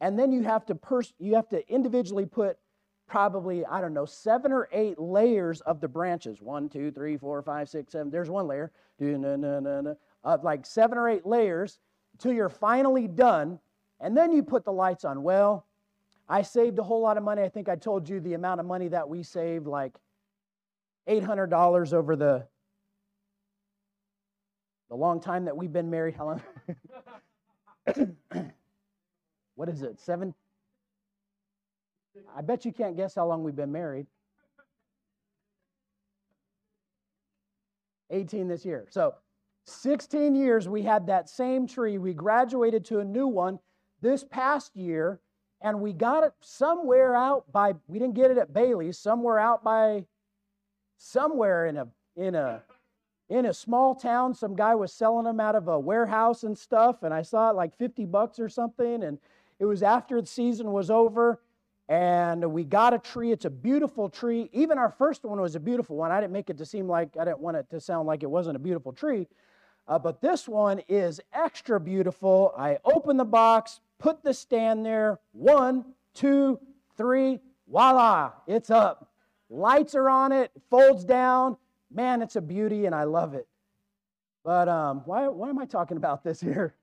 And 0.00 0.18
then 0.18 0.32
you 0.32 0.42
have 0.42 0.66
to 0.66 0.74
pers- 0.74 1.14
you 1.18 1.34
have 1.34 1.48
to 1.48 1.66
individually 1.72 2.26
put 2.26 2.58
probably, 3.06 3.64
I 3.64 3.80
don't 3.80 3.94
know, 3.94 4.04
seven 4.04 4.52
or 4.52 4.68
eight 4.72 4.98
layers 4.98 5.60
of 5.62 5.80
the 5.80 5.88
branches. 5.88 6.40
One, 6.40 6.68
two, 6.68 6.90
three, 6.90 7.16
four, 7.16 7.40
five, 7.42 7.68
six, 7.68 7.92
seven. 7.92 8.10
There's 8.10 8.30
one 8.30 8.46
layer. 8.46 8.72
Of 10.24 10.42
like 10.42 10.66
seven 10.66 10.98
or 10.98 11.08
eight 11.08 11.26
layers 11.26 11.78
till 12.18 12.32
you're 12.32 12.48
finally 12.48 13.06
done. 13.06 13.58
And 14.00 14.16
then 14.16 14.32
you 14.32 14.42
put 14.42 14.64
the 14.64 14.72
lights 14.72 15.04
on. 15.04 15.22
Well, 15.22 15.66
I 16.28 16.42
saved 16.42 16.78
a 16.78 16.82
whole 16.82 17.00
lot 17.00 17.16
of 17.16 17.22
money. 17.22 17.42
I 17.42 17.48
think 17.48 17.68
I 17.68 17.76
told 17.76 18.08
you 18.08 18.20
the 18.20 18.34
amount 18.34 18.60
of 18.60 18.66
money 18.66 18.88
that 18.88 19.08
we 19.08 19.22
saved, 19.22 19.66
like 19.66 19.94
$800 21.08 21.92
over 21.92 22.16
the 22.16 22.46
the 24.88 24.94
long 24.94 25.20
time 25.20 25.44
that 25.46 25.56
we've 25.56 25.72
been 25.72 25.90
married. 25.90 26.14
How 26.14 26.40
long? 27.96 28.12
what 29.56 29.68
is 29.68 29.82
it? 29.82 29.98
Seven, 29.98 30.32
I 32.36 32.42
bet 32.42 32.64
you 32.64 32.72
can't 32.72 32.96
guess 32.96 33.14
how 33.14 33.26
long 33.26 33.42
we've 33.42 33.56
been 33.56 33.72
married. 33.72 34.06
18 38.10 38.48
this 38.48 38.64
year. 38.64 38.86
So 38.90 39.14
16 39.66 40.34
years 40.34 40.68
we 40.68 40.82
had 40.82 41.06
that 41.06 41.28
same 41.28 41.66
tree. 41.66 41.98
We 41.98 42.14
graduated 42.14 42.84
to 42.86 43.00
a 43.00 43.04
new 43.04 43.26
one 43.26 43.58
this 44.00 44.24
past 44.24 44.76
year, 44.76 45.20
and 45.60 45.80
we 45.80 45.92
got 45.92 46.22
it 46.22 46.32
somewhere 46.40 47.14
out 47.14 47.50
by, 47.52 47.74
we 47.88 47.98
didn't 47.98 48.14
get 48.14 48.30
it 48.30 48.38
at 48.38 48.52
Bailey's, 48.52 48.98
somewhere 48.98 49.38
out 49.38 49.64
by, 49.64 50.04
somewhere 50.98 51.66
in 51.66 51.76
a, 51.78 51.88
in 52.16 52.34
a, 52.34 52.62
in 53.28 53.46
a 53.46 53.54
small 53.54 53.94
town. 53.94 54.34
Some 54.34 54.54
guy 54.54 54.74
was 54.74 54.92
selling 54.92 55.24
them 55.24 55.40
out 55.40 55.56
of 55.56 55.66
a 55.68 55.78
warehouse 55.78 56.44
and 56.44 56.56
stuff, 56.56 57.02
and 57.02 57.12
I 57.12 57.22
saw 57.22 57.50
it 57.50 57.56
like 57.56 57.76
50 57.76 58.04
bucks 58.04 58.38
or 58.38 58.48
something, 58.48 59.02
and 59.02 59.18
it 59.58 59.64
was 59.64 59.82
after 59.82 60.20
the 60.20 60.26
season 60.26 60.70
was 60.70 60.90
over 60.90 61.40
and 61.88 62.52
we 62.52 62.64
got 62.64 62.94
a 62.94 62.98
tree. 62.98 63.30
It's 63.30 63.44
a 63.44 63.50
beautiful 63.50 64.08
tree. 64.08 64.50
Even 64.52 64.78
our 64.78 64.90
first 64.90 65.24
one 65.24 65.40
was 65.40 65.54
a 65.54 65.60
beautiful 65.60 65.96
one. 65.96 66.10
I 66.10 66.20
didn't 66.20 66.32
make 66.32 66.50
it 66.50 66.58
to 66.58 66.66
seem 66.66 66.88
like, 66.88 67.16
I 67.18 67.24
didn't 67.24 67.40
want 67.40 67.56
it 67.56 67.70
to 67.70 67.80
sound 67.80 68.06
like 68.06 68.22
it 68.22 68.30
wasn't 68.30 68.56
a 68.56 68.58
beautiful 68.58 68.92
tree. 68.92 69.28
Uh, 69.88 69.98
but 69.98 70.20
this 70.20 70.48
one 70.48 70.80
is 70.88 71.20
extra 71.32 71.78
beautiful. 71.78 72.52
I 72.58 72.78
open 72.84 73.16
the 73.16 73.24
box, 73.24 73.80
put 73.98 74.24
the 74.24 74.34
stand 74.34 74.84
there. 74.84 75.20
One, 75.32 75.84
two, 76.12 76.58
three, 76.96 77.38
voila, 77.70 78.32
it's 78.48 78.70
up. 78.70 79.12
Lights 79.48 79.94
are 79.94 80.08
on 80.08 80.32
it, 80.32 80.50
folds 80.70 81.04
down. 81.04 81.56
Man, 81.92 82.20
it's 82.20 82.34
a 82.34 82.40
beauty, 82.40 82.86
and 82.86 82.94
I 82.96 83.04
love 83.04 83.34
it. 83.34 83.46
But 84.44 84.68
um, 84.68 85.02
why, 85.04 85.28
why 85.28 85.48
am 85.48 85.58
I 85.60 85.66
talking 85.66 85.96
about 85.96 86.24
this 86.24 86.40
here? 86.40 86.74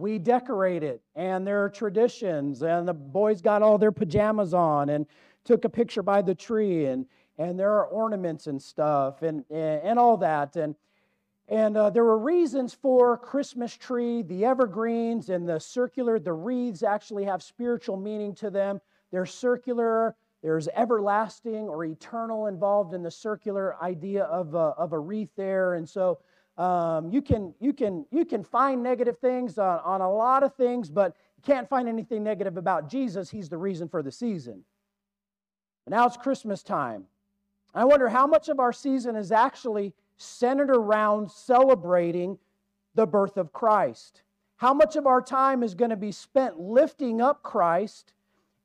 We 0.00 0.18
decorate 0.18 0.82
it 0.82 1.02
and 1.14 1.46
there 1.46 1.62
are 1.62 1.68
traditions 1.68 2.62
and 2.62 2.88
the 2.88 2.94
boys 2.94 3.42
got 3.42 3.62
all 3.62 3.78
their 3.78 3.92
pajamas 3.92 4.54
on 4.54 4.88
and 4.88 5.06
took 5.44 5.64
a 5.64 5.68
picture 5.68 6.02
by 6.02 6.22
the 6.22 6.34
tree 6.34 6.86
and 6.86 7.06
and 7.38 7.58
there 7.58 7.72
are 7.72 7.86
ornaments 7.86 8.46
and 8.46 8.60
stuff 8.60 9.22
and 9.22 9.44
and, 9.50 9.98
all 9.98 10.16
that 10.16 10.56
and 10.56 10.74
And 11.48 11.76
uh, 11.76 11.90
there 11.90 12.04
were 12.04 12.18
reasons 12.18 12.74
for 12.74 13.16
Christmas 13.18 13.76
tree, 13.76 14.22
the 14.22 14.44
evergreens, 14.44 15.30
and 15.30 15.48
the 15.48 15.58
circular. 15.58 16.20
The 16.20 16.32
wreaths 16.32 16.84
actually 16.84 17.24
have 17.24 17.42
spiritual 17.42 17.96
meaning 17.96 18.36
to 18.36 18.50
them. 18.50 18.80
They're 19.10 19.26
circular. 19.26 20.14
There's 20.42 20.68
everlasting 20.68 21.68
or 21.68 21.84
eternal 21.84 22.46
involved 22.46 22.94
in 22.94 23.02
the 23.02 23.10
circular 23.10 23.74
idea 23.82 24.24
of 24.24 24.54
a, 24.54 24.74
of 24.78 24.92
a 24.92 24.98
wreath 25.00 25.34
there. 25.36 25.74
And 25.74 25.88
so 25.88 26.20
um, 26.60 27.10
you, 27.10 27.22
can, 27.22 27.54
you, 27.58 27.72
can, 27.72 28.04
you 28.10 28.26
can 28.26 28.44
find 28.44 28.82
negative 28.82 29.18
things 29.18 29.56
on, 29.56 29.80
on 29.82 30.02
a 30.02 30.12
lot 30.12 30.42
of 30.42 30.54
things, 30.56 30.90
but 30.90 31.16
you 31.38 31.42
can't 31.42 31.66
find 31.66 31.88
anything 31.88 32.22
negative 32.22 32.58
about 32.58 32.90
Jesus. 32.90 33.30
He's 33.30 33.48
the 33.48 33.56
reason 33.56 33.88
for 33.88 34.02
the 34.02 34.12
season. 34.12 34.62
And 35.86 35.92
now 35.94 36.06
it's 36.06 36.18
Christmas 36.18 36.62
time. 36.62 37.04
I 37.74 37.86
wonder 37.86 38.10
how 38.10 38.26
much 38.26 38.50
of 38.50 38.60
our 38.60 38.74
season 38.74 39.16
is 39.16 39.32
actually 39.32 39.94
centered 40.18 40.68
around 40.68 41.30
celebrating 41.30 42.36
the 42.94 43.06
birth 43.06 43.38
of 43.38 43.54
Christ. 43.54 44.20
How 44.56 44.74
much 44.74 44.96
of 44.96 45.06
our 45.06 45.22
time 45.22 45.62
is 45.62 45.74
going 45.74 45.88
to 45.88 45.96
be 45.96 46.12
spent 46.12 46.60
lifting 46.60 47.22
up 47.22 47.42
Christ? 47.42 48.12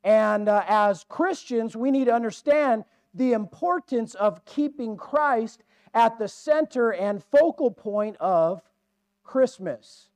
And 0.04 0.50
uh, 0.50 0.64
as 0.68 1.06
Christians, 1.08 1.78
we 1.78 1.92
need 1.92 2.06
to 2.06 2.14
understand 2.14 2.84
the 3.14 3.32
importance 3.32 4.16
of 4.16 4.44
keeping 4.44 4.98
Christ 4.98 5.64
at 5.96 6.20
the 6.20 6.28
center 6.28 6.92
and 6.94 7.24
focal 7.24 7.72
point 7.72 8.18
of 8.20 8.62
Christmas. 9.24 10.10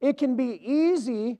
It 0.00 0.16
can 0.16 0.36
be 0.36 0.60
easy 0.64 1.38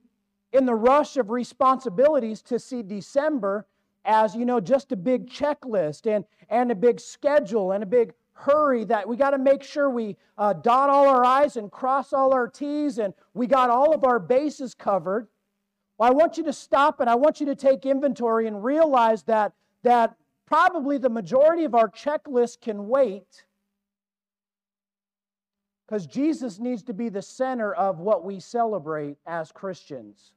in 0.51 0.65
the 0.65 0.75
rush 0.75 1.15
of 1.15 1.29
responsibilities 1.29 2.41
to 2.43 2.59
see 2.59 2.83
December 2.83 3.65
as, 4.03 4.35
you 4.35 4.45
know, 4.45 4.59
just 4.59 4.91
a 4.91 4.95
big 4.95 5.29
checklist 5.29 6.05
and, 6.05 6.25
and 6.49 6.71
a 6.71 6.75
big 6.75 6.99
schedule 6.99 7.71
and 7.71 7.81
a 7.81 7.87
big 7.87 8.13
hurry 8.33 8.83
that 8.85 9.07
we 9.07 9.15
got 9.15 9.31
to 9.31 9.37
make 9.37 9.63
sure 9.63 9.89
we 9.89 10.15
uh, 10.37 10.53
dot 10.53 10.89
all 10.89 11.07
our 11.07 11.25
I's 11.25 11.57
and 11.57 11.71
cross 11.71 12.13
all 12.13 12.33
our 12.33 12.47
T's 12.47 12.99
and 12.99 13.13
we 13.33 13.47
got 13.47 13.69
all 13.69 13.93
of 13.93 14.03
our 14.03 14.19
bases 14.19 14.73
covered. 14.73 15.27
Well, 15.97 16.09
I 16.09 16.13
want 16.13 16.37
you 16.37 16.43
to 16.43 16.53
stop 16.53 16.99
and 16.99 17.09
I 17.09 17.15
want 17.15 17.39
you 17.39 17.47
to 17.47 17.55
take 17.55 17.85
inventory 17.85 18.47
and 18.47 18.63
realize 18.63 19.23
that, 19.23 19.53
that 19.83 20.15
probably 20.45 20.97
the 20.97 21.09
majority 21.09 21.63
of 21.63 21.73
our 21.73 21.89
checklist 21.89 22.61
can 22.61 22.87
wait 22.87 23.45
because 25.87 26.05
Jesus 26.05 26.59
needs 26.59 26.83
to 26.83 26.93
be 26.93 27.09
the 27.09 27.21
center 27.21 27.73
of 27.73 27.99
what 27.99 28.25
we 28.25 28.39
celebrate 28.39 29.17
as 29.25 29.51
Christians. 29.51 30.33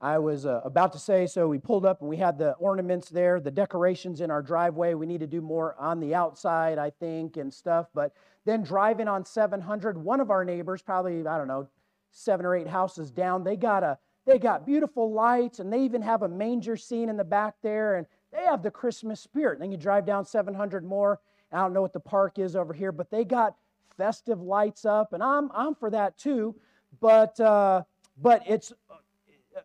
I 0.00 0.18
was 0.18 0.44
uh, 0.46 0.60
about 0.62 0.92
to 0.92 0.98
say, 0.98 1.26
so 1.26 1.48
we 1.48 1.58
pulled 1.58 1.86
up 1.86 2.00
and 2.00 2.10
we 2.10 2.18
had 2.18 2.38
the 2.38 2.52
ornaments 2.52 3.08
there, 3.08 3.40
the 3.40 3.50
decorations 3.50 4.20
in 4.20 4.30
our 4.30 4.42
driveway. 4.42 4.94
We 4.94 5.06
need 5.06 5.20
to 5.20 5.26
do 5.26 5.40
more 5.40 5.74
on 5.78 6.00
the 6.00 6.14
outside, 6.14 6.78
I 6.78 6.90
think, 6.90 7.38
and 7.38 7.52
stuff. 7.52 7.88
But 7.94 8.12
then 8.44 8.62
driving 8.62 9.08
on 9.08 9.24
700, 9.24 9.96
one 9.96 10.20
of 10.20 10.30
our 10.30 10.44
neighbors, 10.44 10.82
probably, 10.82 11.26
I 11.26 11.38
don't 11.38 11.48
know, 11.48 11.66
seven 12.10 12.46
or 12.46 12.54
eight 12.54 12.68
houses 12.68 13.10
down, 13.10 13.42
they 13.42 13.56
got 13.56 13.82
a 13.82 13.98
they 14.26 14.38
got 14.38 14.66
beautiful 14.66 15.12
lights 15.12 15.60
and 15.60 15.72
they 15.72 15.84
even 15.84 16.02
have 16.02 16.22
a 16.22 16.28
manger 16.28 16.76
scene 16.76 17.08
in 17.08 17.16
the 17.16 17.24
back 17.24 17.54
there 17.62 17.94
and 17.94 18.08
they 18.32 18.44
have 18.44 18.60
the 18.60 18.72
Christmas 18.72 19.20
spirit. 19.20 19.54
And 19.54 19.62
then 19.62 19.70
you 19.70 19.76
drive 19.76 20.04
down 20.04 20.24
700 20.24 20.84
more. 20.84 21.20
I 21.52 21.58
don't 21.58 21.72
know 21.72 21.80
what 21.80 21.92
the 21.92 22.00
park 22.00 22.40
is 22.40 22.56
over 22.56 22.74
here, 22.74 22.90
but 22.90 23.08
they 23.08 23.24
got 23.24 23.54
festive 23.96 24.40
lights 24.40 24.84
up, 24.84 25.12
and 25.12 25.22
I'm 25.22 25.50
I'm 25.54 25.74
for 25.74 25.90
that 25.90 26.18
too. 26.18 26.54
But 27.00 27.38
uh, 27.40 27.82
but 28.20 28.42
it's 28.46 28.72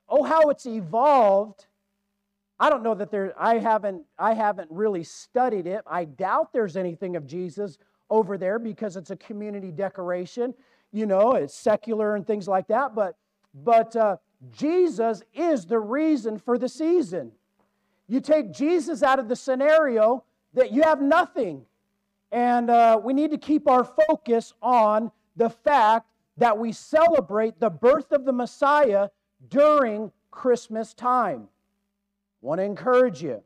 oh, 0.09 0.23
how 0.23 0.50
it's 0.50 0.65
evolved. 0.65 1.65
I 2.59 2.69
don't 2.69 2.83
know 2.83 2.93
that 2.93 3.09
there, 3.09 3.33
I 3.39 3.57
haven't, 3.57 4.03
I 4.19 4.33
haven't 4.33 4.69
really 4.69 5.03
studied 5.03 5.65
it. 5.65 5.81
I 5.88 6.05
doubt 6.05 6.53
there's 6.53 6.77
anything 6.77 7.15
of 7.15 7.25
Jesus 7.25 7.79
over 8.09 8.38
there 8.38 8.59
because 8.59 8.97
it's 8.97 9.09
a 9.09 9.15
community 9.15 9.71
decoration. 9.71 10.53
You 10.91 11.07
know, 11.07 11.31
it's 11.33 11.55
secular 11.55 12.15
and 12.15 12.27
things 12.27 12.47
like 12.47 12.67
that. 12.67 12.93
But, 12.93 13.15
but 13.63 13.95
uh, 13.95 14.17
Jesus 14.51 15.23
is 15.33 15.65
the 15.65 15.79
reason 15.79 16.38
for 16.38 16.59
the 16.59 16.69
season. 16.69 17.31
You 18.07 18.19
take 18.19 18.53
Jesus 18.53 19.01
out 19.01 19.17
of 19.17 19.27
the 19.27 19.35
scenario 19.35 20.23
that 20.53 20.71
you 20.71 20.83
have 20.83 21.01
nothing. 21.01 21.65
And 22.31 22.69
uh, 22.69 23.00
we 23.03 23.13
need 23.13 23.31
to 23.31 23.38
keep 23.38 23.67
our 23.67 23.83
focus 23.83 24.53
on 24.61 25.11
the 25.35 25.50
fact 25.50 26.07
that 26.38 26.57
we 26.57 26.71
celebrate 26.71 27.59
the 27.59 27.69
birth 27.69 28.11
of 28.11 28.25
the 28.25 28.31
Messiah 28.31 29.09
during 29.50 30.11
Christmas 30.31 30.93
time. 30.93 31.47
Want 32.41 32.59
to 32.59 32.63
encourage 32.63 33.21
you 33.21 33.43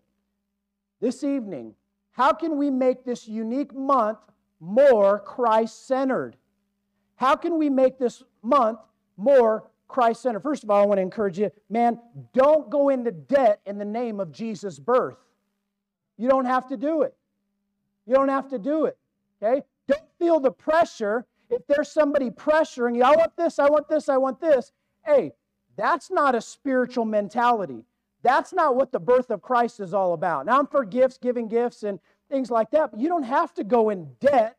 this 1.02 1.24
evening. 1.24 1.74
How 2.12 2.32
can 2.32 2.58
we 2.58 2.70
make 2.70 3.04
this 3.04 3.28
unique 3.28 3.76
month 3.76 4.20
more 4.60 5.20
Christ 5.20 5.88
centered? 5.88 6.38
How 7.16 7.36
can 7.36 7.58
we 7.58 7.70
make 7.70 7.98
this 7.98 8.24
month 8.42 8.80
more 9.18 9.70
Christ 9.88 10.22
centered? 10.22 10.42
First 10.42 10.64
of 10.64 10.70
all, 10.70 10.82
I 10.82 10.86
want 10.86 11.00
to 11.00 11.02
encourage 11.02 11.40
you, 11.40 11.52
man, 11.70 12.00
don't 12.34 12.70
go 12.70 12.90
into 12.90 13.12
debt 13.12 13.60
in 13.66 13.78
the 13.78 13.86
name 13.86 14.20
of 14.20 14.32
Jesus' 14.32 14.80
birth. 14.80 15.18
You 16.18 16.30
don't 16.30 16.46
have 16.46 16.68
to 16.70 16.78
do 16.78 17.02
it. 17.02 17.16
You 18.06 18.16
don't 18.16 18.30
have 18.30 18.50
to 18.50 18.60
do 18.60 18.86
it. 18.86 18.98
Okay? 19.42 19.64
Don't 19.88 20.10
feel 20.20 20.40
the 20.40 20.52
pressure. 20.52 21.26
If 21.50 21.66
there's 21.68 21.92
somebody 21.92 22.30
pressuring 22.30 22.96
you, 22.96 23.04
I 23.04 23.16
want 23.16 23.36
this, 23.38 23.60
I 23.60 23.70
want 23.70 23.88
this, 23.88 24.10
I 24.10 24.18
want 24.18 24.40
this. 24.40 24.72
Hey, 25.04 25.34
that's 25.76 26.10
not 26.10 26.36
a 26.36 26.42
spiritual 26.42 27.06
mentality. 27.06 27.86
That's 28.24 28.54
not 28.54 28.76
what 28.76 28.92
the 28.92 29.00
birth 29.00 29.30
of 29.30 29.42
Christ 29.42 29.80
is 29.80 29.94
all 29.94 30.14
about. 30.14 30.48
Now, 30.48 30.58
I'm 30.58 30.68
for 30.68 30.84
gifts, 30.84 31.20
giving 31.20 31.48
gifts, 31.48 31.84
and 31.84 32.00
things 32.30 32.50
like 32.50 32.72
that, 32.72 32.92
but 32.92 33.00
you 33.00 33.08
don't 33.08 33.24
have 33.24 33.54
to 33.56 33.64
go 33.64 33.92
in 33.92 34.10
debt 34.20 34.58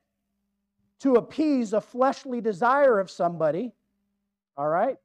to 1.01 1.17
appease 1.17 1.73
a 1.73 1.81
fleshly 1.81 2.41
desire 2.41 3.01
of 3.01 3.11
somebody. 3.11 3.73
All 4.57 4.69
right? 4.69 4.97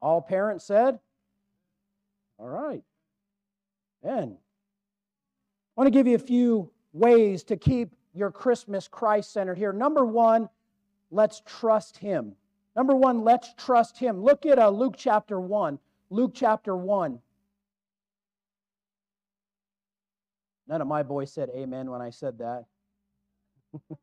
All 0.00 0.22
parents 0.22 0.64
said? 0.64 0.98
All 2.38 2.48
right. 2.48 2.82
Then, 4.02 4.36
I 5.76 5.80
want 5.80 5.86
to 5.86 5.90
give 5.90 6.06
you 6.06 6.14
a 6.14 6.20
few 6.20 6.70
ways 6.96 7.44
to 7.44 7.56
keep 7.56 7.90
your 8.14 8.30
Christmas 8.30 8.88
Christ 8.88 9.32
centered 9.32 9.58
here. 9.58 9.72
Number 9.72 10.04
one, 10.04 10.48
let's 11.10 11.42
trust 11.44 11.98
Him. 11.98 12.32
Number 12.74 12.96
one, 12.96 13.22
let's 13.22 13.52
trust 13.54 13.98
Him. 13.98 14.22
Look 14.22 14.46
at 14.46 14.58
uh, 14.58 14.70
Luke 14.70 14.94
chapter 14.96 15.38
1. 15.38 15.78
Luke 16.10 16.32
chapter 16.34 16.74
1. 16.76 17.18
None 20.68 20.80
of 20.80 20.88
my 20.88 21.02
boys 21.02 21.32
said 21.32 21.50
amen 21.54 21.90
when 21.90 22.02
I 22.02 22.10
said 22.10 22.38
that. 22.38 22.64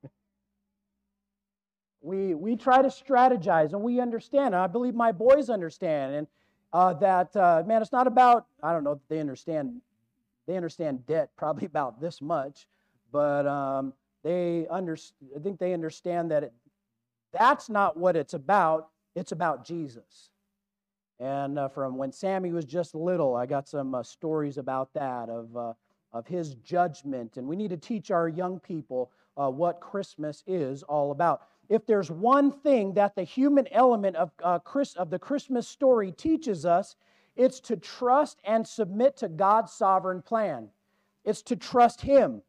we, 2.02 2.36
we 2.36 2.56
try 2.56 2.82
to 2.82 2.88
strategize 2.88 3.74
and 3.74 3.82
we 3.82 4.00
understand. 4.00 4.54
And 4.54 4.64
I 4.64 4.68
believe 4.68 4.96
my 4.96 5.12
boys 5.12 5.50
understand. 5.50 6.16
And 6.16 6.28
uh, 6.72 6.94
that, 6.96 7.36
uh, 7.36 7.64
man, 7.66 7.82
it's 7.82 7.92
not 7.92 8.08
about, 8.08 8.46
I 8.62 8.72
don't 8.72 8.84
know 8.84 9.02
they 9.10 9.20
understand. 9.20 9.82
They 10.48 10.56
understand 10.56 11.06
debt 11.06 11.32
probably 11.36 11.66
about 11.74 12.00
this 12.00 12.22
much. 12.22 12.68
But 13.13 13.46
um, 13.46 13.93
they 14.24 14.67
under, 14.70 14.98
I 15.36 15.39
think 15.39 15.60
they 15.60 15.74
understand 15.74 16.32
that 16.32 16.43
it, 16.43 16.53
that's 17.32 17.70
not 17.70 17.96
what 17.96 18.15
it's 18.15 18.34
about. 18.34 18.89
It's 19.15 19.32
about 19.32 19.63
Jesus. 19.63 20.32
And 21.20 21.60
uh, 21.60 21.70
from 21.70 21.96
when 21.96 22.12
Sammy 22.12 22.51
was 22.51 22.65
just 22.65 22.96
little, 22.96 23.36
I 23.36 23.46
got 23.46 23.70
some 23.70 23.93
uh, 23.93 24.01
stories 24.01 24.58
about 24.58 24.91
that, 24.96 25.29
of, 25.29 25.55
uh, 25.55 25.74
of 26.12 26.25
his 26.25 26.55
judgment. 26.55 27.38
And 27.38 27.48
we 27.48 27.55
need 27.55 27.70
to 27.70 27.77
teach 27.77 28.10
our 28.10 28.27
young 28.27 28.60
people 28.60 29.12
uh, 29.38 29.50
what 29.50 29.79
Christmas 29.79 30.43
is 30.48 30.82
all 30.82 31.12
about. 31.12 31.43
If 31.70 31.86
there's 31.86 32.10
one 32.10 32.51
thing 32.51 32.96
that 32.96 33.15
the 33.15 33.24
human 33.24 33.67
element 33.72 34.15
of, 34.15 34.32
uh, 34.43 34.60
Chris, 34.60 34.96
of 34.96 35.12
the 35.12 35.20
Christmas 35.20 35.67
story 35.67 36.12
teaches 36.12 36.65
us, 36.65 36.96
it's 37.36 37.60
to 37.62 37.77
trust 37.77 38.39
and 38.43 38.67
submit 38.67 39.17
to 39.17 39.29
God's 39.29 39.72
sovereign 39.72 40.24
plan. 40.24 40.70
It's 41.24 41.43
to 41.43 41.55
trust 41.55 42.01
Him 42.01 42.41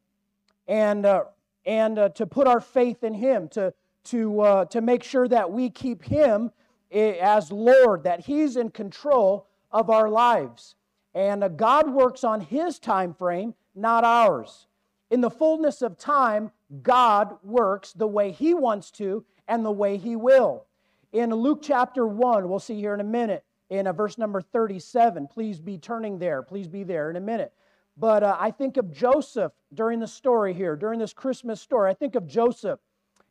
and, 0.66 1.06
uh, 1.06 1.24
and 1.66 1.98
uh, 1.98 2.08
to 2.10 2.26
put 2.26 2.46
our 2.46 2.60
faith 2.60 3.04
in 3.04 3.14
Him, 3.14 3.48
to, 3.48 3.72
to, 4.04 4.40
uh, 4.40 4.64
to 4.66 4.80
make 4.80 5.02
sure 5.02 5.28
that 5.28 5.50
we 5.50 5.70
keep 5.70 6.04
Him 6.04 6.50
as 6.90 7.50
Lord, 7.50 8.04
that 8.04 8.20
He's 8.20 8.56
in 8.56 8.70
control 8.70 9.46
of 9.70 9.90
our 9.90 10.08
lives. 10.08 10.76
And 11.14 11.44
uh, 11.44 11.48
God 11.48 11.90
works 11.90 12.24
on 12.24 12.40
His 12.40 12.78
time 12.78 13.14
frame, 13.14 13.54
not 13.74 14.04
ours. 14.04 14.66
In 15.10 15.20
the 15.20 15.30
fullness 15.30 15.82
of 15.82 15.98
time, 15.98 16.50
God 16.82 17.36
works 17.42 17.92
the 17.92 18.06
way 18.06 18.32
He 18.32 18.54
wants 18.54 18.90
to 18.92 19.24
and 19.46 19.64
the 19.64 19.70
way 19.70 19.96
He 19.96 20.16
will. 20.16 20.66
In 21.12 21.32
Luke 21.32 21.60
chapter 21.62 22.06
1, 22.06 22.48
we'll 22.48 22.58
see 22.58 22.74
here 22.74 22.94
in 22.94 23.00
a 23.00 23.04
minute, 23.04 23.44
in 23.70 23.86
a 23.86 23.90
uh, 23.90 23.92
verse 23.92 24.18
number 24.18 24.40
37, 24.40 25.28
please 25.28 25.60
be 25.60 25.78
turning 25.78 26.18
there, 26.18 26.42
please 26.42 26.68
be 26.68 26.82
there 26.82 27.10
in 27.10 27.16
a 27.16 27.20
minute. 27.20 27.52
But 27.96 28.22
uh, 28.22 28.36
I 28.38 28.50
think 28.50 28.76
of 28.76 28.92
Joseph 28.92 29.52
during 29.72 30.00
the 30.00 30.06
story 30.06 30.52
here, 30.52 30.76
during 30.76 30.98
this 30.98 31.12
Christmas 31.12 31.60
story. 31.60 31.90
I 31.90 31.94
think 31.94 32.14
of 32.14 32.26
Joseph 32.26 32.80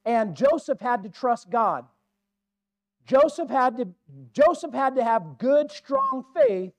and 0.05 0.35
Joseph 0.35 0.79
had 0.79 1.03
to 1.03 1.09
trust 1.09 1.49
God. 1.49 1.85
Joseph 3.05 3.49
had 3.49 3.77
to, 3.77 3.87
Joseph 4.31 4.73
had 4.73 4.95
to 4.95 5.03
have 5.03 5.37
good, 5.37 5.71
strong 5.71 6.25
faith 6.33 6.73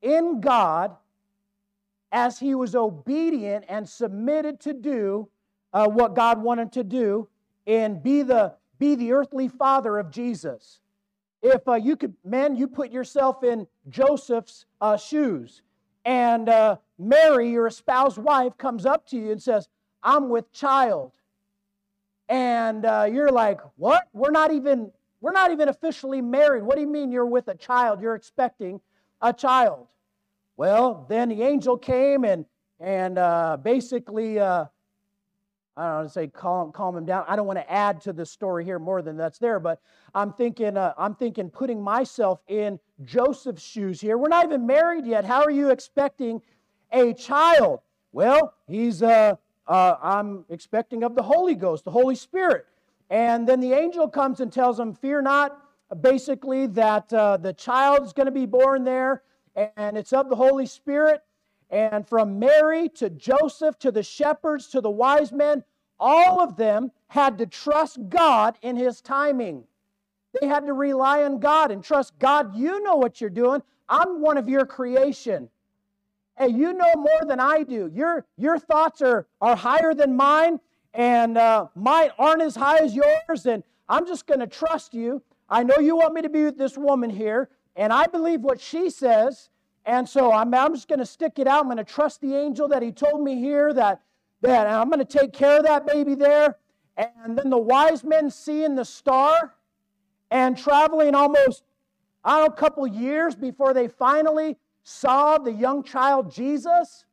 in 0.00 0.40
God 0.40 0.96
as 2.10 2.38
he 2.38 2.54
was 2.54 2.74
obedient 2.74 3.64
and 3.68 3.86
submitted 3.86 4.60
to 4.60 4.72
do 4.72 5.28
uh, 5.74 5.86
what 5.86 6.14
God 6.14 6.42
wanted 6.42 6.72
to 6.72 6.84
do 6.84 7.28
and 7.66 8.02
be 8.02 8.22
the, 8.22 8.54
be 8.78 8.94
the 8.94 9.12
earthly 9.12 9.48
father 9.48 9.98
of 9.98 10.10
Jesus. 10.10 10.80
If 11.42 11.68
uh, 11.68 11.74
you 11.74 11.96
could, 11.96 12.14
man, 12.24 12.56
you 12.56 12.66
put 12.66 12.90
yourself 12.90 13.44
in 13.44 13.66
Joseph's 13.88 14.64
uh, 14.80 14.96
shoes, 14.96 15.62
and 16.08 16.48
uh, 16.48 16.76
Mary, 16.98 17.50
your 17.50 17.66
espoused 17.66 18.16
wife, 18.16 18.56
comes 18.56 18.86
up 18.86 19.06
to 19.08 19.18
you 19.18 19.30
and 19.30 19.42
says, 19.42 19.68
I'm 20.02 20.30
with 20.30 20.50
child. 20.52 21.12
And 22.30 22.86
uh, 22.86 23.06
you're 23.12 23.30
like, 23.30 23.60
what? 23.76 24.08
We're 24.14 24.30
not 24.30 24.50
even 24.50 24.90
we're 25.20 25.32
not 25.32 25.50
even 25.50 25.68
officially 25.68 26.22
married. 26.22 26.62
What 26.62 26.76
do 26.76 26.80
you 26.80 26.86
mean 26.86 27.12
you're 27.12 27.26
with 27.26 27.48
a 27.48 27.54
child? 27.54 28.00
You're 28.00 28.14
expecting 28.14 28.80
a 29.20 29.34
child. 29.34 29.86
Well, 30.56 31.04
then 31.10 31.28
the 31.28 31.42
angel 31.42 31.76
came 31.76 32.24
and 32.24 32.46
and 32.80 33.18
uh, 33.18 33.58
basically, 33.62 34.38
uh, 34.38 34.64
I 35.76 35.82
don't 35.82 35.94
want 35.94 36.08
to 36.08 36.12
say 36.12 36.28
calm 36.28 36.72
calm 36.72 36.96
him 36.96 37.04
down. 37.04 37.26
I 37.28 37.36
don't 37.36 37.46
want 37.46 37.58
to 37.58 37.70
add 37.70 38.00
to 38.02 38.14
the 38.14 38.24
story 38.24 38.64
here 38.64 38.78
more 38.78 39.02
than 39.02 39.18
that's 39.18 39.38
there, 39.38 39.60
but 39.60 39.82
I'm 40.14 40.32
thinking 40.32 40.78
uh, 40.78 40.94
I'm 40.96 41.14
thinking 41.16 41.50
putting 41.50 41.82
myself 41.82 42.40
in 42.48 42.80
Joseph's 43.04 43.62
shoes 43.62 44.00
here. 44.00 44.18
We're 44.18 44.28
not 44.28 44.44
even 44.44 44.66
married 44.66 45.06
yet. 45.06 45.24
How 45.24 45.42
are 45.42 45.50
you 45.50 45.70
expecting 45.70 46.42
a 46.92 47.14
child? 47.14 47.80
Well, 48.12 48.54
he's 48.66 49.02
uh, 49.02 49.36
uh, 49.66 49.96
I'm 50.02 50.44
expecting 50.48 51.04
of 51.04 51.14
the 51.14 51.22
Holy 51.22 51.54
Ghost, 51.54 51.84
the 51.84 51.90
Holy 51.90 52.14
Spirit. 52.14 52.66
And 53.10 53.48
then 53.48 53.60
the 53.60 53.72
angel 53.72 54.08
comes 54.08 54.40
and 54.40 54.52
tells 54.52 54.80
him, 54.80 54.94
Fear 54.94 55.22
not, 55.22 55.58
basically, 56.00 56.66
that 56.68 57.12
uh, 57.12 57.36
the 57.36 57.52
child 57.52 58.04
is 58.04 58.12
going 58.12 58.26
to 58.26 58.32
be 58.32 58.46
born 58.46 58.84
there, 58.84 59.22
and 59.76 59.96
it's 59.96 60.12
of 60.12 60.28
the 60.28 60.36
Holy 60.36 60.66
Spirit. 60.66 61.22
And 61.70 62.08
from 62.08 62.38
Mary 62.38 62.88
to 62.90 63.10
Joseph 63.10 63.78
to 63.80 63.92
the 63.92 64.02
shepherds 64.02 64.68
to 64.68 64.80
the 64.80 64.90
wise 64.90 65.32
men, 65.32 65.64
all 66.00 66.40
of 66.40 66.56
them 66.56 66.92
had 67.08 67.38
to 67.38 67.46
trust 67.46 67.98
God 68.08 68.56
in 68.62 68.76
his 68.76 69.00
timing. 69.00 69.64
They 70.40 70.46
had 70.46 70.66
to 70.66 70.72
rely 70.72 71.22
on 71.22 71.38
God 71.40 71.70
and 71.70 71.82
trust 71.82 72.18
God, 72.18 72.56
you 72.56 72.82
know 72.82 72.96
what 72.96 73.20
you're 73.20 73.30
doing. 73.30 73.62
I'm 73.88 74.20
one 74.20 74.36
of 74.36 74.48
your 74.48 74.66
creation. 74.66 75.48
Hey, 76.36 76.48
you 76.48 76.72
know 76.72 76.92
more 76.94 77.22
than 77.26 77.40
I 77.40 77.62
do. 77.62 77.90
Your, 77.92 78.24
your 78.36 78.58
thoughts 78.58 79.02
are, 79.02 79.26
are 79.40 79.56
higher 79.56 79.94
than 79.94 80.14
mine, 80.14 80.60
and 80.94 81.36
uh, 81.36 81.66
mine 81.74 82.10
aren't 82.18 82.42
as 82.42 82.54
high 82.54 82.78
as 82.78 82.94
yours, 82.94 83.46
and 83.46 83.64
I'm 83.88 84.06
just 84.06 84.26
going 84.26 84.40
to 84.40 84.46
trust 84.46 84.94
you. 84.94 85.22
I 85.48 85.62
know 85.62 85.78
you 85.78 85.96
want 85.96 86.14
me 86.14 86.22
to 86.22 86.28
be 86.28 86.44
with 86.44 86.58
this 86.58 86.76
woman 86.76 87.10
here, 87.10 87.48
and 87.74 87.92
I 87.92 88.06
believe 88.06 88.42
what 88.42 88.60
she 88.60 88.90
says, 88.90 89.48
and 89.84 90.06
so 90.06 90.30
I'm, 90.30 90.52
I'm 90.52 90.74
just 90.74 90.86
going 90.86 90.98
to 90.98 91.06
stick 91.06 91.38
it 91.38 91.48
out. 91.48 91.60
I'm 91.60 91.66
going 91.66 91.78
to 91.78 91.84
trust 91.84 92.20
the 92.20 92.34
angel 92.34 92.68
that 92.68 92.82
he 92.82 92.92
told 92.92 93.22
me 93.22 93.36
here 93.36 93.72
that, 93.72 94.02
that 94.42 94.66
I'm 94.66 94.90
going 94.90 95.04
to 95.04 95.18
take 95.18 95.32
care 95.32 95.58
of 95.58 95.64
that 95.64 95.86
baby 95.86 96.14
there. 96.14 96.58
And 96.96 97.38
then 97.38 97.48
the 97.48 97.58
wise 97.58 98.04
men 98.04 98.30
seeing 98.30 98.74
the 98.74 98.84
star 98.84 99.54
and 100.30 100.56
traveling 100.56 101.14
almost, 101.14 101.62
I 102.24 102.38
don't 102.38 102.48
know, 102.48 102.54
a 102.54 102.56
couple 102.56 102.86
years 102.86 103.34
before 103.34 103.72
they 103.74 103.88
finally 103.88 104.56
saw 104.82 105.38
the 105.38 105.52
young 105.52 105.82
child 105.82 106.32
Jesus. 106.32 107.04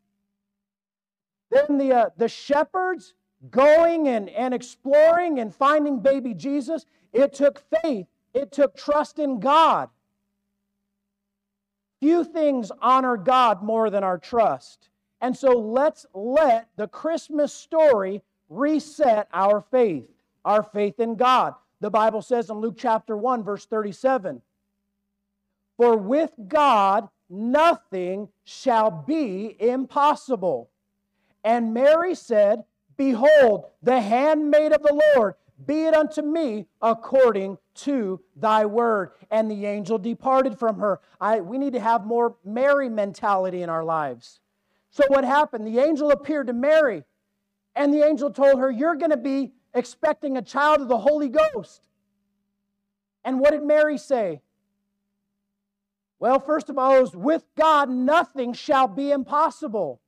Then 1.52 1.78
the, 1.78 1.94
uh, 1.94 2.10
the 2.18 2.28
shepherds 2.28 3.14
going 3.52 4.08
and, 4.08 4.30
and 4.30 4.54
exploring 4.54 5.40
and 5.40 5.54
finding 5.54 6.00
baby 6.00 6.34
Jesus. 6.34 6.86
It 7.14 7.34
took 7.34 7.64
faith, 7.82 8.08
it 8.34 8.52
took 8.52 8.76
trust 8.76 9.20
in 9.20 9.40
God. 9.40 9.90
Few 12.02 12.24
things 12.24 12.72
honor 12.82 13.18
God 13.18 13.64
more 13.64 13.90
than 13.90 14.04
our 14.04 14.18
trust. 14.18 14.90
And 15.22 15.36
so 15.36 15.52
let's 15.52 16.06
let 16.14 16.68
the 16.76 16.88
Christmas 16.88 17.54
story 17.54 18.22
reset 18.50 19.28
our 19.34 19.62
faith, 19.62 20.08
our 20.44 20.62
faith 20.62 21.00
in 21.00 21.16
God. 21.16 21.56
The 21.86 21.92
Bible 21.92 22.24
says 22.24 22.50
in 22.50 22.58
Luke 22.58 22.78
chapter 22.80 23.16
1, 23.16 23.44
verse 23.44 23.68
37 23.68 24.42
For 25.78 25.96
with 25.96 26.32
God, 26.48 27.10
nothing 27.30 28.30
shall 28.44 28.90
be 28.90 29.56
impossible. 29.60 30.72
And 31.44 31.76
Mary 31.76 32.16
said, 32.16 32.64
Behold, 32.98 33.66
the 33.84 34.02
handmaid 34.02 34.72
of 34.72 34.82
the 34.82 35.00
Lord, 35.16 35.36
be 35.64 35.86
it 35.86 35.94
unto 35.94 36.24
me 36.24 36.66
according 36.82 37.60
to 37.76 38.20
thy 38.36 38.66
word. 38.66 39.12
And 39.30 39.52
the 39.52 39.68
angel 39.68 40.00
departed 40.00 40.58
from 40.58 40.80
her. 40.80 41.02
I, 41.22 41.42
we 41.42 41.60
need 41.60 41.74
to 41.74 41.80
have 41.80 42.04
more 42.04 42.36
Mary 42.44 42.90
mentality 42.90 43.62
in 43.62 43.70
our 43.70 43.84
lives. 43.84 44.40
So, 44.90 45.04
what 45.10 45.24
happened? 45.24 45.68
The 45.68 45.78
angel 45.78 46.10
appeared 46.10 46.48
to 46.48 46.54
Mary, 46.54 47.04
and 47.76 47.94
the 47.94 48.04
angel 48.04 48.32
told 48.32 48.58
her, 48.58 48.72
You're 48.72 48.96
going 48.96 49.12
to 49.12 49.18
be 49.18 49.52
expecting 49.76 50.38
a 50.38 50.42
child 50.42 50.82
of 50.82 50.88
the 50.88 50.98
Holy 50.98 51.30
Ghost. 51.30 51.88
And 53.24 53.40
what 53.40 53.52
did 53.52 53.64
Mary 53.64 53.98
say? 53.98 54.42
Well, 56.20 56.40
first 56.40 56.70
of 56.70 56.78
all, 56.78 57.02
was 57.02 57.16
with 57.16 57.44
God 57.56 57.90
nothing 57.90 58.54
shall 58.54 58.88
be 58.88 59.12
impossible. 59.12 60.00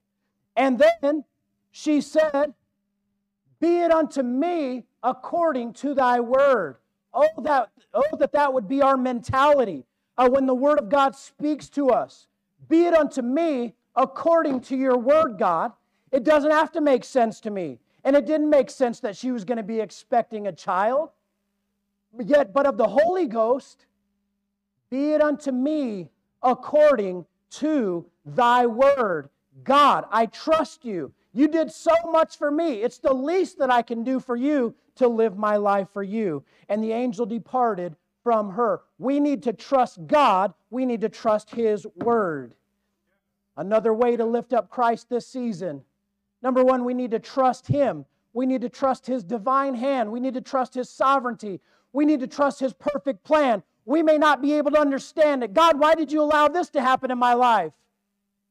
And 0.55 0.81
then 1.01 1.25
she 1.69 2.01
said, 2.01 2.53
Be 3.59 3.79
it 3.79 3.91
unto 3.91 4.23
me 4.23 4.85
according 5.03 5.73
to 5.73 5.93
thy 5.93 6.19
word. 6.19 6.77
Oh, 7.13 7.27
that, 7.43 7.69
oh, 7.93 8.17
that 8.17 8.31
that 8.31 8.53
would 8.53 8.67
be 8.67 8.81
our 8.81 8.97
mentality 8.97 9.85
uh, 10.17 10.29
when 10.29 10.45
the 10.45 10.55
word 10.55 10.79
of 10.79 10.89
God 10.89 11.15
speaks 11.15 11.69
to 11.69 11.89
us. 11.89 12.27
Be 12.69 12.85
it 12.85 12.93
unto 12.93 13.21
me 13.21 13.73
according 13.95 14.61
to 14.61 14.75
your 14.75 14.97
word, 14.97 15.37
God. 15.37 15.71
It 16.11 16.23
doesn't 16.23 16.51
have 16.51 16.71
to 16.73 16.81
make 16.81 17.03
sense 17.03 17.39
to 17.41 17.51
me. 17.51 17.79
And 18.07 18.15
it 18.15 18.25
didn't 18.25 18.49
make 18.49 18.69
sense 18.69 19.01
that 19.01 19.17
she 19.17 19.31
was 19.31 19.43
going 19.43 19.57
to 19.57 19.63
be 19.63 19.81
expecting 19.81 20.47
a 20.47 20.53
child. 20.53 21.09
Yet, 22.17 22.53
but 22.53 22.65
of 22.65 22.77
the 22.77 22.87
Holy 22.87 23.25
Ghost, 23.25 23.85
be 24.89 25.11
it 25.11 25.21
unto 25.21 25.51
me 25.51 26.09
according 26.41 27.25
to 27.49 28.05
thy 28.25 28.65
word. 28.65 29.27
God, 29.65 30.05
I 30.09 30.27
trust 30.27 30.85
you. 30.85 31.11
You 31.33 31.49
did 31.49 31.69
so 31.69 31.91
much 32.09 32.37
for 32.37 32.49
me. 32.49 32.75
It's 32.75 32.99
the 32.99 33.13
least 33.13 33.59
that 33.59 33.69
I 33.69 33.81
can 33.81 34.05
do 34.05 34.21
for 34.21 34.37
you 34.37 34.73
to 34.95 35.09
live 35.09 35.37
my 35.37 35.57
life 35.57 35.89
for 35.91 36.01
you. 36.01 36.45
And 36.69 36.81
the 36.81 36.93
angel 36.93 37.25
departed 37.25 37.97
from 38.23 38.51
her. 38.51 38.83
We 38.99 39.19
need 39.19 39.43
to 39.43 39.51
trust 39.51 40.07
God, 40.07 40.53
we 40.69 40.85
need 40.85 41.01
to 41.01 41.09
trust 41.09 41.49
his 41.49 41.85
word. 41.97 42.55
Another 43.57 43.93
way 43.93 44.15
to 44.15 44.23
lift 44.23 44.53
up 44.53 44.69
Christ 44.69 45.09
this 45.09 45.27
season. 45.27 45.83
Number 46.41 46.63
one, 46.63 46.85
we 46.85 46.93
need 46.93 47.11
to 47.11 47.19
trust 47.19 47.67
him. 47.67 48.05
We 48.33 48.45
need 48.45 48.61
to 48.61 48.69
trust 48.69 49.07
his 49.07 49.23
divine 49.23 49.75
hand. 49.75 50.11
We 50.11 50.19
need 50.19 50.35
to 50.35 50.41
trust 50.41 50.73
his 50.73 50.89
sovereignty. 50.89 51.59
We 51.93 52.05
need 52.05 52.19
to 52.19 52.27
trust 52.27 52.59
his 52.59 52.73
perfect 52.73 53.23
plan 53.23 53.63
we 53.87 54.03
may 54.03 54.17
not 54.17 54.41
be 54.41 54.53
able 54.53 54.71
to 54.71 54.79
understand 54.79 55.45
it. 55.45 55.53
God, 55.53 55.79
why 55.79 55.95
did 55.95 56.11
you 56.11 56.21
allow 56.21 56.49
this 56.49 56.69
to 56.71 56.81
happen 56.81 57.09
in 57.09 57.17
my 57.17 57.33
life? 57.33 57.71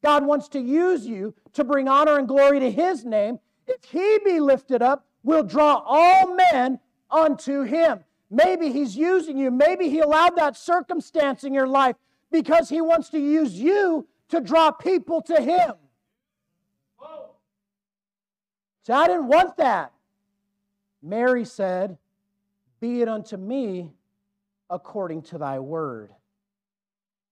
God 0.03 0.25
wants 0.25 0.49
to 0.49 0.59
use 0.59 1.07
you 1.07 1.35
to 1.53 1.63
bring 1.63 1.89
honor 1.89 2.17
and 2.19 2.27
glory 2.27 2.59
to 2.59 2.71
His 2.71 3.05
name. 3.05 3.39
If 3.67 3.85
He 3.85 4.19
be 4.25 4.41
lifted 4.41 4.81
up, 4.81 5.05
will 5.23 5.43
draw 5.43 5.83
all 5.85 6.35
men 6.53 6.81
unto 7.11 7.65
Him. 7.65 8.01
Maybe 8.31 8.73
He's 8.73 8.97
using 8.97 9.37
you. 9.37 9.51
Maybe 9.51 9.91
He 9.91 9.99
allowed 9.99 10.37
that 10.37 10.57
circumstance 10.57 11.45
in 11.45 11.53
your 11.53 11.69
life 11.69 11.97
because 12.33 12.71
He 12.71 12.81
wants 12.81 13.11
to 13.11 13.19
use 13.19 13.61
you 13.61 14.09
to 14.31 14.41
draw 14.41 14.71
people 14.71 15.21
to 15.21 15.39
Him. 15.39 15.75
So 18.87 18.95
I 18.95 19.09
didn't 19.09 19.27
want 19.27 19.57
that. 19.57 19.91
Mary 21.03 21.45
said, 21.45 21.99
Be 22.79 23.03
it 23.03 23.09
unto 23.09 23.37
me 23.37 23.91
according 24.71 25.23
to 25.23 25.39
thy 25.39 25.59
word. 25.59 26.13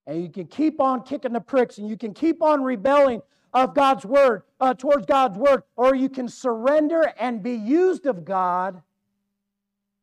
And 0.05 0.21
you 0.21 0.27
can 0.27 0.47
keep 0.47 0.81
on 0.81 1.03
kicking 1.03 1.31
the 1.31 1.39
pricks 1.39 1.77
and 1.77 1.87
you 1.87 1.95
can 1.95 2.13
keep 2.13 2.43
on 2.43 2.61
rebelling 2.61 3.21
of 3.53 3.73
God's 3.73 4.05
word, 4.05 4.41
uh, 4.59 4.73
towards 4.73 5.05
God's 5.05 5.37
word, 5.37 5.63
or 5.77 5.95
you 5.95 6.09
can 6.09 6.27
surrender 6.27 7.13
and 7.17 7.41
be 7.41 7.53
used 7.53 8.05
of 8.05 8.25
God 8.25 8.81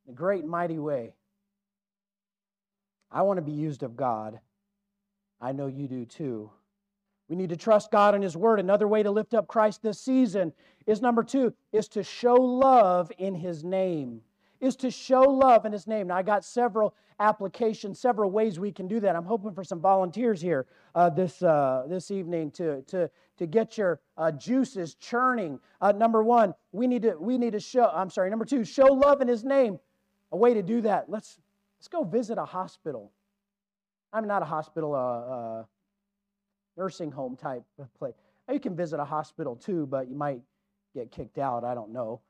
in 0.07 0.15
a 0.15 0.17
great 0.17 0.47
mighty 0.47 0.79
way. 0.79 1.13
I 3.11 3.21
want 3.21 3.37
to 3.37 3.43
be 3.43 3.53
used 3.53 3.83
of 3.83 3.95
God. 3.95 4.41
I 5.39 5.53
know 5.53 5.67
you 5.67 5.87
do 5.87 6.07
too. 6.07 6.51
We 7.33 7.37
need 7.37 7.49
to 7.49 7.57
trust 7.57 7.91
God 7.91 8.15
and 8.15 8.23
His 8.23 8.37
Word. 8.37 8.61
Another 8.61 8.87
way 8.87 9.03
to 9.03 9.11
lift 9.11 9.33
up 9.33 9.49
Christ 9.49 9.83
this 9.83 9.99
season 9.99 10.53
is 10.87 11.01
number 11.01 11.23
two, 11.23 11.55
is 11.73 11.89
to 11.89 12.03
show 12.03 12.35
love 12.35 13.11
in 13.17 13.35
His 13.35 13.65
name 13.65 14.21
is 14.61 14.77
to 14.77 14.91
show 14.91 15.23
love 15.23 15.65
in 15.65 15.73
His 15.73 15.87
name. 15.87 16.09
Now, 16.09 16.17
I 16.17 16.23
got 16.23 16.45
several 16.45 16.95
applications, 17.19 17.99
several 17.99 18.31
ways 18.31 18.61
we 18.61 18.71
can 18.71 18.87
do 18.87 19.01
that. 19.01 19.17
I'm 19.17 19.25
hoping 19.25 19.55
for 19.55 19.65
some 19.65 19.81
volunteers 19.81 20.43
here 20.43 20.67
uh, 20.95 21.09
this, 21.09 21.43
uh, 21.43 21.85
this 21.89 22.11
evening 22.11 22.51
to, 22.53 22.83
to, 22.83 23.11
to 23.39 23.47
get 23.47 23.79
your 23.79 24.01
uh, 24.19 24.31
juices 24.31 24.95
churning. 24.95 25.59
Uh, 25.81 25.91
number 25.91 26.23
one, 26.23 26.55
we 26.71 26.87
need, 26.87 27.03
to, 27.03 27.17
we 27.19 27.39
need 27.39 27.55
to 27.55 27.61
show, 27.61 27.87
I'm 27.87 28.11
sorry, 28.11 28.29
number 28.29 28.45
two, 28.45 28.63
show 28.63 28.87
love 28.87 29.23
in 29.23 29.27
His 29.27 29.43
name. 29.43 29.81
A 30.33 30.37
way 30.37 30.53
to 30.53 30.63
do 30.63 30.83
that, 30.83 31.09
let's, 31.09 31.39
let's 31.81 31.89
go 31.89 32.05
visit 32.05 32.37
a 32.37 32.45
hospital. 32.45 33.11
I'm 34.13 34.27
not 34.27 34.43
a 34.43 34.47
hospital, 34.47 34.95
uh, 34.95 34.99
uh, 34.99 35.65
nursing 36.77 37.11
home 37.11 37.37
type 37.37 37.63
of 37.79 37.93
place. 37.95 38.15
You 38.51 38.61
can 38.61 38.77
visit 38.77 39.01
a 39.01 39.05
hospital 39.05 39.57
too, 39.57 39.87
but 39.87 40.09
you 40.09 40.17
might 40.17 40.41
get 40.95 41.11
kicked 41.11 41.39
out. 41.39 41.65
I 41.65 41.75
don't 41.75 41.93
know. 41.93 42.21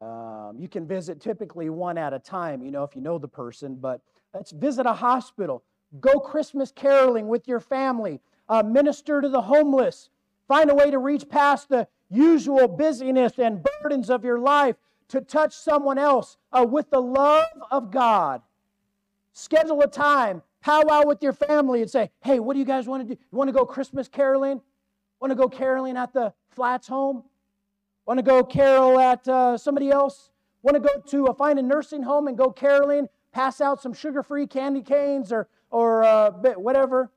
Um, 0.00 0.56
you 0.58 0.68
can 0.68 0.86
visit 0.86 1.20
typically 1.20 1.68
one 1.68 1.98
at 1.98 2.12
a 2.12 2.18
time, 2.18 2.62
you 2.62 2.70
know, 2.70 2.84
if 2.84 2.96
you 2.96 3.02
know 3.02 3.18
the 3.18 3.28
person, 3.28 3.76
but 3.76 4.00
let's 4.34 4.50
visit 4.50 4.86
a 4.86 4.92
hospital. 4.92 5.62
Go 6.00 6.20
Christmas 6.20 6.72
caroling 6.74 7.28
with 7.28 7.46
your 7.46 7.60
family. 7.60 8.20
Uh, 8.48 8.62
minister 8.62 9.20
to 9.20 9.28
the 9.28 9.42
homeless. 9.42 10.08
Find 10.48 10.70
a 10.70 10.74
way 10.74 10.90
to 10.90 10.98
reach 10.98 11.28
past 11.28 11.68
the 11.68 11.86
usual 12.08 12.66
busyness 12.66 13.38
and 13.38 13.64
burdens 13.82 14.10
of 14.10 14.24
your 14.24 14.38
life 14.38 14.76
to 15.08 15.20
touch 15.20 15.54
someone 15.54 15.98
else 15.98 16.38
uh, 16.52 16.64
with 16.68 16.90
the 16.90 17.00
love 17.00 17.46
of 17.70 17.90
God. 17.90 18.42
Schedule 19.32 19.80
a 19.82 19.86
time, 19.86 20.42
powwow 20.60 21.04
with 21.06 21.22
your 21.22 21.32
family, 21.32 21.82
and 21.82 21.90
say, 21.90 22.10
hey, 22.22 22.40
what 22.40 22.54
do 22.54 22.58
you 22.58 22.64
guys 22.64 22.86
want 22.86 23.08
to 23.08 23.14
do? 23.14 23.20
You 23.30 23.38
want 23.38 23.48
to 23.48 23.52
go 23.52 23.64
Christmas 23.64 24.08
caroling? 24.08 24.60
Want 25.20 25.30
to 25.30 25.34
go 25.34 25.48
caroling 25.48 25.96
at 25.96 26.12
the 26.12 26.32
Flats 26.50 26.88
home? 26.88 27.24
Want 28.06 28.18
to 28.18 28.22
go 28.22 28.42
carol 28.42 28.98
at 28.98 29.26
uh, 29.28 29.56
somebody 29.56 29.90
else? 29.90 30.30
Want 30.62 30.74
to 30.74 30.80
go 30.80 31.00
to 31.00 31.26
a, 31.26 31.34
find 31.34 31.58
a 31.58 31.62
nursing 31.62 32.02
home 32.02 32.26
and 32.26 32.36
go 32.36 32.50
caroling? 32.50 33.08
Pass 33.32 33.60
out 33.60 33.80
some 33.80 33.92
sugar-free 33.92 34.46
candy 34.46 34.82
canes 34.82 35.32
or 35.32 35.48
or 35.70 36.02
uh, 36.02 36.30
whatever. 36.56 37.12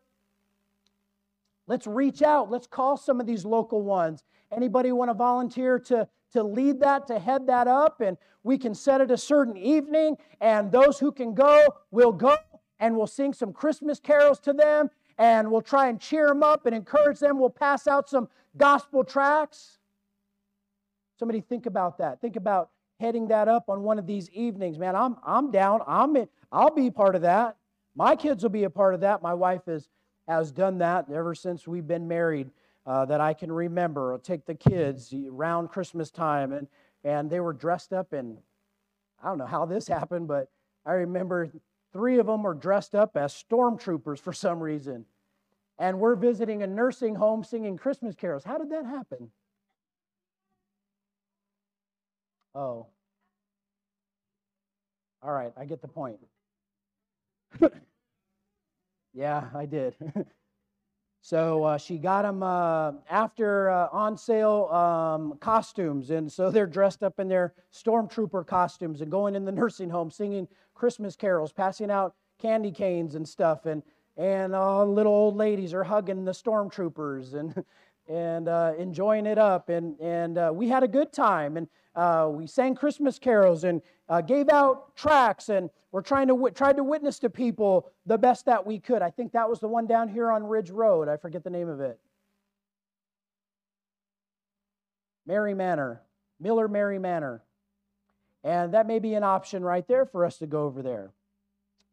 Let's 1.66 1.88
reach 1.88 2.22
out. 2.22 2.52
Let's 2.52 2.68
call 2.68 2.98
some 2.98 3.20
of 3.20 3.26
these 3.26 3.46
local 3.46 3.82
ones. 3.82 4.24
Anybody 4.52 4.92
want 4.92 5.10
to 5.10 5.16
volunteer 5.16 5.80
to 5.80 6.08
to 6.34 6.44
lead 6.44 6.80
that, 6.82 7.08
to 7.08 7.20
head 7.20 7.48
that 7.48 7.68
up, 7.68 8.02
and 8.02 8.18
we 8.44 8.58
can 8.58 8.76
set 8.76 9.02
it 9.02 9.12
a 9.12 9.18
certain 9.18 9.56
evening, 9.56 10.18
and 10.42 10.72
those 10.72 11.00
who 11.00 11.12
can 11.12 11.34
go 11.34 11.64
will 11.92 12.12
go, 12.12 12.36
and 12.80 12.96
we'll 12.96 13.08
sing 13.08 13.34
some 13.34 13.54
Christmas 13.54 14.00
carols 14.00 14.40
to 14.42 14.54
them, 14.54 14.90
and 15.18 15.52
we'll 15.52 15.62
try 15.62 15.88
and 15.88 16.00
cheer 16.00 16.28
them 16.28 16.44
up 16.44 16.66
and 16.66 16.76
encourage 16.76 17.20
them. 17.20 17.40
We'll 17.40 17.50
pass 17.50 17.88
out 17.88 18.10
some 18.10 18.28
gospel 18.58 19.04
tracts. 19.04 19.80
Somebody 21.18 21.42
think 21.42 21.66
about 21.66 21.98
that. 22.00 22.20
Think 22.20 22.36
about 22.36 22.72
heading 23.00 23.28
that 23.28 23.48
up 23.48 23.70
on 23.70 23.84
one 23.84 24.00
of 24.00 24.08
these 24.08 24.30
evenings. 24.32 24.78
Man, 24.80 24.96
I'm, 24.96 25.18
I'm 25.26 25.52
down. 25.52 25.82
I'm 25.88 26.16
in, 26.16 26.28
I'll 26.52 26.74
be 26.74 26.90
part 26.90 27.16
of 27.16 27.22
that. 27.22 27.58
My 27.96 28.16
kids 28.16 28.44
will 28.44 28.50
be 28.50 28.64
a 28.64 28.70
part 28.70 28.94
of 28.94 29.02
that. 29.02 29.22
My 29.22 29.34
wife 29.34 29.62
has, 29.68 29.90
has 30.28 30.52
done 30.52 30.80
that 30.80 31.12
ever 31.12 31.36
since 31.36 31.68
we've 31.68 31.88
been 31.88 32.08
married 32.08 32.50
uh, 32.86 33.06
that 33.06 33.22
I 33.22 33.34
can 33.34 33.52
remember. 33.52 34.14
I'll 34.14 34.20
take 34.20 34.46
the 34.46 34.56
kids 34.56 35.14
around 35.14 35.68
Christmas 35.70 36.10
time, 36.12 36.54
and, 36.54 36.68
and 37.04 37.30
they 37.30 37.40
were 37.40 37.54
dressed 37.54 37.94
up 37.94 38.14
in, 38.14 38.38
I 39.24 39.28
don't 39.28 39.38
know 39.38 39.46
how 39.46 39.66
this 39.66 39.88
happened, 39.88 40.28
but 40.28 40.50
I 40.86 40.94
remember 40.94 41.52
three 41.94 42.20
of 42.20 42.26
them 42.26 42.46
are 42.46 42.54
dressed 42.54 42.96
up 42.96 43.16
as 43.16 43.34
stormtroopers 43.34 44.20
for 44.20 44.34
some 44.34 44.62
reason. 44.62 45.06
And 45.80 46.00
we're 46.00 46.16
visiting 46.16 46.64
a 46.64 46.68
nursing 46.68 47.16
home 47.16 47.44
singing 47.44 47.78
Christmas 47.78 48.16
carols. 48.16 48.44
How 48.44 48.58
did 48.58 48.72
that 48.72 48.86
happen? 48.86 49.32
Oh. 52.56 52.88
All 55.22 55.32
right, 55.32 55.54
I 55.58 55.66
get 55.66 55.82
the 55.82 55.88
point. 55.88 56.20
yeah, 59.14 59.46
I 59.56 59.66
did. 59.66 59.96
So 61.26 61.64
uh, 61.64 61.78
she 61.78 62.00
got 62.00 62.24
them 62.24 62.44
uh, 62.44 62.92
after 63.10 63.70
uh, 63.70 63.88
on 63.94 64.18
sale 64.18 64.66
um, 64.66 65.38
costumes. 65.40 66.10
And 66.10 66.30
so 66.30 66.52
they're 66.52 66.68
dressed 66.68 67.02
up 67.02 67.18
in 67.18 67.30
their 67.30 67.54
stormtrooper 67.74 68.46
costumes 68.46 69.00
and 69.00 69.10
going 69.10 69.34
in 69.34 69.46
the 69.46 69.52
nursing 69.54 69.90
home 69.90 70.12
singing 70.12 70.50
Christmas 70.76 71.16
carols, 71.16 71.54
passing 71.54 71.90
out 71.90 72.14
candy 72.40 72.72
canes 72.72 73.16
and 73.16 73.26
stuff. 73.26 73.66
And, 73.66 73.84
and 74.18 74.52
little 74.52 75.14
old 75.14 75.38
ladies 75.38 75.74
are 75.74 75.86
hugging 75.86 76.26
the 76.26 76.34
stormtroopers 76.34 77.36
and, 77.36 77.64
and 78.08 78.48
uh, 78.48 78.74
enjoying 78.78 79.26
it 79.26 79.38
up. 79.38 79.70
And, 79.70 80.00
and 80.00 80.38
uh, 80.38 80.52
we 80.54 80.68
had 80.70 80.84
a 80.84 80.88
good 80.88 81.14
time. 81.14 81.58
And 81.58 81.68
uh, 81.96 82.30
we 82.32 82.48
sang 82.48 82.76
Christmas 82.76 83.20
carols 83.20 83.64
and 83.64 83.82
uh, 84.10 84.22
gave 84.22 84.50
out 84.50 84.96
tracts, 84.96 85.50
and 85.50 85.70
we're 85.92 86.02
trying 86.02 86.28
to 86.28 86.50
tried 86.54 86.78
to 86.78 86.84
witness 86.84 87.20
to 87.20 87.30
people 87.30 87.92
the 88.06 88.18
best 88.18 88.46
that 88.46 88.66
we 88.66 88.80
could. 88.80 89.02
I 89.02 89.10
think 89.10 89.32
that 89.32 89.50
was 89.50 89.60
the 89.60 89.68
one 89.68 89.88
down 89.88 90.10
here 90.10 90.32
on 90.32 90.44
Ridge 90.44 90.72
Road. 90.72 91.08
I 91.08 91.18
forget 91.18 91.44
the 91.44 91.50
name 91.50 91.70
of 91.70 91.80
it. 91.80 92.00
Mary 95.26 95.54
Manor, 95.54 96.02
Miller 96.40 96.68
Mary 96.68 97.00
Manor. 97.00 97.44
And 98.44 98.74
that 98.74 98.88
may 98.88 99.00
be 99.00 99.14
an 99.14 99.24
option 99.24 99.64
right 99.64 99.88
there 99.88 100.06
for 100.06 100.26
us 100.26 100.38
to 100.40 100.48
go 100.48 100.64
over 100.66 100.82
there. 100.82 101.12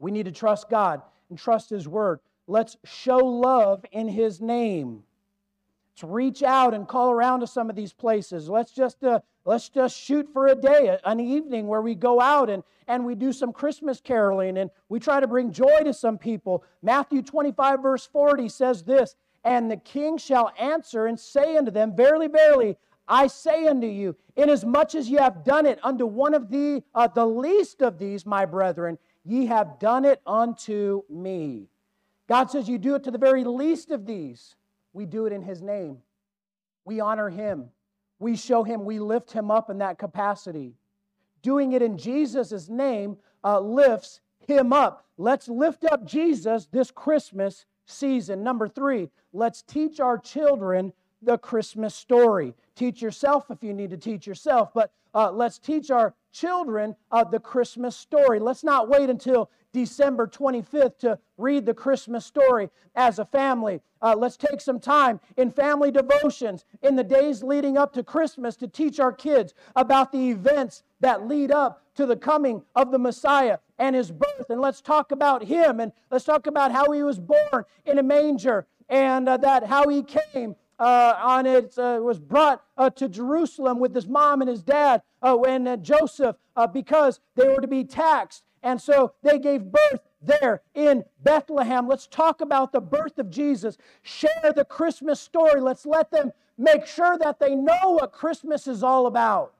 We 0.01 0.11
need 0.11 0.25
to 0.25 0.33
trust 0.33 0.69
God 0.69 1.01
and 1.29 1.39
trust 1.39 1.71
His 1.71 1.87
Word. 1.87 2.19
Let's 2.49 2.77
show 2.85 3.19
love 3.19 3.85
in 3.93 4.09
His 4.09 4.41
name. 4.41 5.05
Let's 5.95 6.05
reach 6.05 6.43
out 6.43 6.73
and 6.73 6.87
call 6.89 7.11
around 7.11 7.41
to 7.41 7.47
some 7.47 7.69
of 7.69 7.77
these 7.77 7.93
places. 7.93 8.49
Let's 8.49 8.73
just 8.73 9.03
uh, 9.03 9.21
let's 9.45 9.69
just 9.69 9.97
shoot 9.99 10.29
for 10.33 10.47
a 10.47 10.55
day, 10.55 10.99
an 11.05 11.21
evening 11.21 11.67
where 11.67 11.83
we 11.83 11.95
go 11.95 12.21
out 12.21 12.49
and, 12.49 12.63
and 12.87 13.05
we 13.05 13.15
do 13.15 13.33
some 13.33 13.53
Christmas 13.53 14.01
caroling 14.01 14.59
and 14.59 14.71
we 14.89 14.99
try 14.99 15.21
to 15.21 15.27
bring 15.27 15.53
joy 15.53 15.81
to 15.85 15.93
some 15.93 16.17
people. 16.17 16.65
Matthew 16.83 17.23
25, 17.23 17.83
verse 17.83 18.07
40 18.07 18.49
says 18.49 18.83
this 18.83 19.17
And 19.45 19.71
the 19.71 19.77
king 19.77 20.17
shall 20.17 20.53
answer 20.59 21.07
and 21.07 21.19
say 21.19 21.57
unto 21.57 21.71
them, 21.71 21.95
Verily, 21.95 22.29
verily, 22.29 22.77
I 23.07 23.27
say 23.27 23.67
unto 23.67 23.89
you, 23.89 24.17
inasmuch 24.37 24.95
as 24.95 25.09
ye 25.09 25.17
have 25.17 25.45
done 25.45 25.67
it 25.67 25.81
unto 25.83 26.07
one 26.07 26.33
of 26.33 26.49
the, 26.49 26.83
uh, 26.95 27.09
the 27.09 27.27
least 27.27 27.83
of 27.83 27.99
these, 27.99 28.25
my 28.25 28.47
brethren, 28.47 28.99
ye 29.25 29.47
have 29.47 29.81
done 29.81 30.05
it 30.05 30.23
unto 30.27 31.03
me. 31.11 31.69
God 32.29 32.51
says, 32.51 32.69
You 32.69 32.79
do 32.79 32.95
it 32.95 33.05
to 33.05 33.11
the 33.11 33.19
very 33.19 33.43
least 33.43 33.91
of 33.91 34.07
these. 34.07 34.55
We 34.93 35.07
do 35.07 35.27
it 35.27 35.33
in 35.33 35.43
His 35.43 35.63
name. 35.63 35.99
We 36.85 37.01
honor 37.01 37.31
Him. 37.31 37.71
We 38.19 38.37
show 38.37 38.65
Him, 38.65 38.85
we 38.85 38.99
lift 38.99 39.33
Him 39.33 39.51
up 39.51 39.71
in 39.71 39.79
that 39.79 39.99
capacity. 39.99 40.75
Doing 41.43 41.73
it 41.73 41.83
in 41.83 41.97
Jesus' 41.97 42.69
name 42.69 43.17
uh, 43.43 43.61
lifts 43.61 44.21
Him 44.47 44.73
up. 44.73 45.07
Let's 45.17 45.49
lift 45.49 45.85
up 45.85 46.05
Jesus 46.05 46.67
this 46.67 46.91
Christmas 46.91 47.65
season. 47.87 48.43
Number 48.43 48.69
three, 48.69 49.09
let's 49.33 49.63
teach 49.63 50.01
our 50.01 50.19
children 50.19 50.93
the 51.23 51.39
Christmas 51.39 51.95
story. 51.95 52.55
Teach 52.75 53.03
yourself 53.03 53.51
if 53.51 53.63
you 53.63 53.73
need 53.73 53.91
to 53.91 53.97
teach 53.97 54.27
yourself, 54.27 54.71
but 54.75 54.93
uh, 55.15 55.31
let's 55.31 55.59
teach 55.59 55.91
our 55.91 56.15
children 56.33 56.95
uh, 57.11 57.25
the 57.25 57.41
Christmas 57.41 57.97
story. 57.97 58.39
Let's 58.39 58.65
not 58.65 58.89
wait 58.89 59.11
until 59.11 59.51
December 59.73 60.27
25th 60.27 60.99
to 60.99 61.19
read 61.39 61.67
the 61.67 61.75
Christmas 61.75 62.27
story 62.27 62.71
as 62.95 63.19
a 63.19 63.25
family. 63.25 63.81
Uh, 64.03 64.15
let's 64.17 64.37
take 64.37 64.61
some 64.61 64.81
time 64.81 65.21
in 65.37 65.51
family 65.51 65.91
devotions 65.91 66.65
in 66.83 66.97
the 66.97 67.05
days 67.05 67.43
leading 67.43 67.77
up 67.77 67.93
to 67.93 68.03
Christmas 68.03 68.57
to 68.57 68.67
teach 68.67 68.99
our 68.99 69.13
kids 69.13 69.55
about 69.77 70.11
the 70.11 70.31
events 70.31 70.83
that 71.01 71.27
lead 71.29 71.53
up 71.53 71.83
to 71.95 72.07
the 72.07 72.17
coming 72.17 72.63
of 72.75 72.91
the 72.91 72.99
Messiah 72.99 73.59
and 73.79 73.95
his 73.95 74.11
birth. 74.11 74.49
And 74.49 74.61
let's 74.61 74.81
talk 74.81 75.13
about 75.13 75.45
him 75.45 75.81
and 75.81 75.93
let's 76.11 76.25
talk 76.25 76.47
about 76.47 76.73
how 76.73 76.91
he 76.93 77.03
was 77.03 77.19
born 77.19 77.65
in 77.85 77.99
a 77.99 78.03
manger 78.03 78.67
and 78.89 79.29
uh, 79.29 79.37
that 79.39 79.67
how 79.67 79.89
he 79.89 80.03
came 80.03 80.57
uh, 80.81 81.15
on 81.23 81.45
it 81.45 81.77
uh, 81.79 82.01
was 82.03 82.19
brought 82.19 82.65
uh, 82.79 82.91
to 82.91 83.09
Jerusalem 83.09 83.79
with 83.79 83.95
his 83.95 84.09
mom 84.09 84.41
and 84.41 84.49
his 84.49 84.63
dad 84.63 85.03
uh, 85.23 85.39
and 85.43 85.69
uh, 85.69 85.77
Joseph 85.77 86.37
uh, 86.57 86.67
because 86.67 87.21
they 87.37 87.47
were 87.47 87.61
to 87.61 87.69
be 87.69 87.85
taxed. 87.85 88.45
And 88.63 88.81
so 88.81 89.13
they 89.23 89.39
gave 89.39 89.65
birth 89.65 90.01
there 90.23 90.63
in 90.75 91.05
Bethlehem. 91.23 91.87
Let's 91.87 92.07
talk 92.07 92.41
about 92.41 92.73
the 92.73 92.81
birth 92.81 93.19
of 93.19 93.31
Jesus. 93.31 93.77
Share 94.03 94.53
the 94.55 94.65
Christmas 94.65 95.21
story. 95.21 95.61
Let's 95.61 95.87
let 95.87 96.11
them 96.11 96.33
make 96.59 96.87
sure 96.87 97.17
that 97.19 97.41
they 97.41 97.55
know 97.55 97.99
what 97.99 98.13
Christmas 98.13 98.67
is 98.67 98.83
all 98.83 99.07
about. 99.07 99.55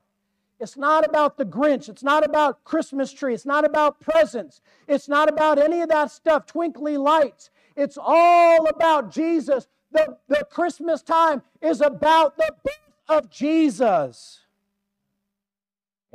It's 0.59 0.77
not 0.77 1.07
about 1.07 1.37
the 1.37 1.45
Grinch. 1.45 1.89
It's 1.89 2.03
not 2.03 2.23
about 2.23 2.63
Christmas 2.63 3.11
tree. 3.11 3.33
It's 3.33 3.47
not 3.47 3.65
about 3.65 3.99
presents. 3.99 4.61
It's 4.87 5.09
not 5.09 5.27
about 5.27 5.57
any 5.57 5.81
of 5.81 5.89
that 5.89 6.11
stuff, 6.11 6.45
twinkly 6.45 6.97
lights. 6.97 7.49
It's 7.75 7.97
all 7.99 8.67
about 8.67 9.11
Jesus 9.11 9.67
the, 9.91 10.17
the 10.27 10.45
Christmas 10.49 11.01
time 11.01 11.41
is 11.61 11.81
about 11.81 12.37
the 12.37 12.53
birth 12.63 12.93
of 13.07 13.29
Jesus. 13.29 14.41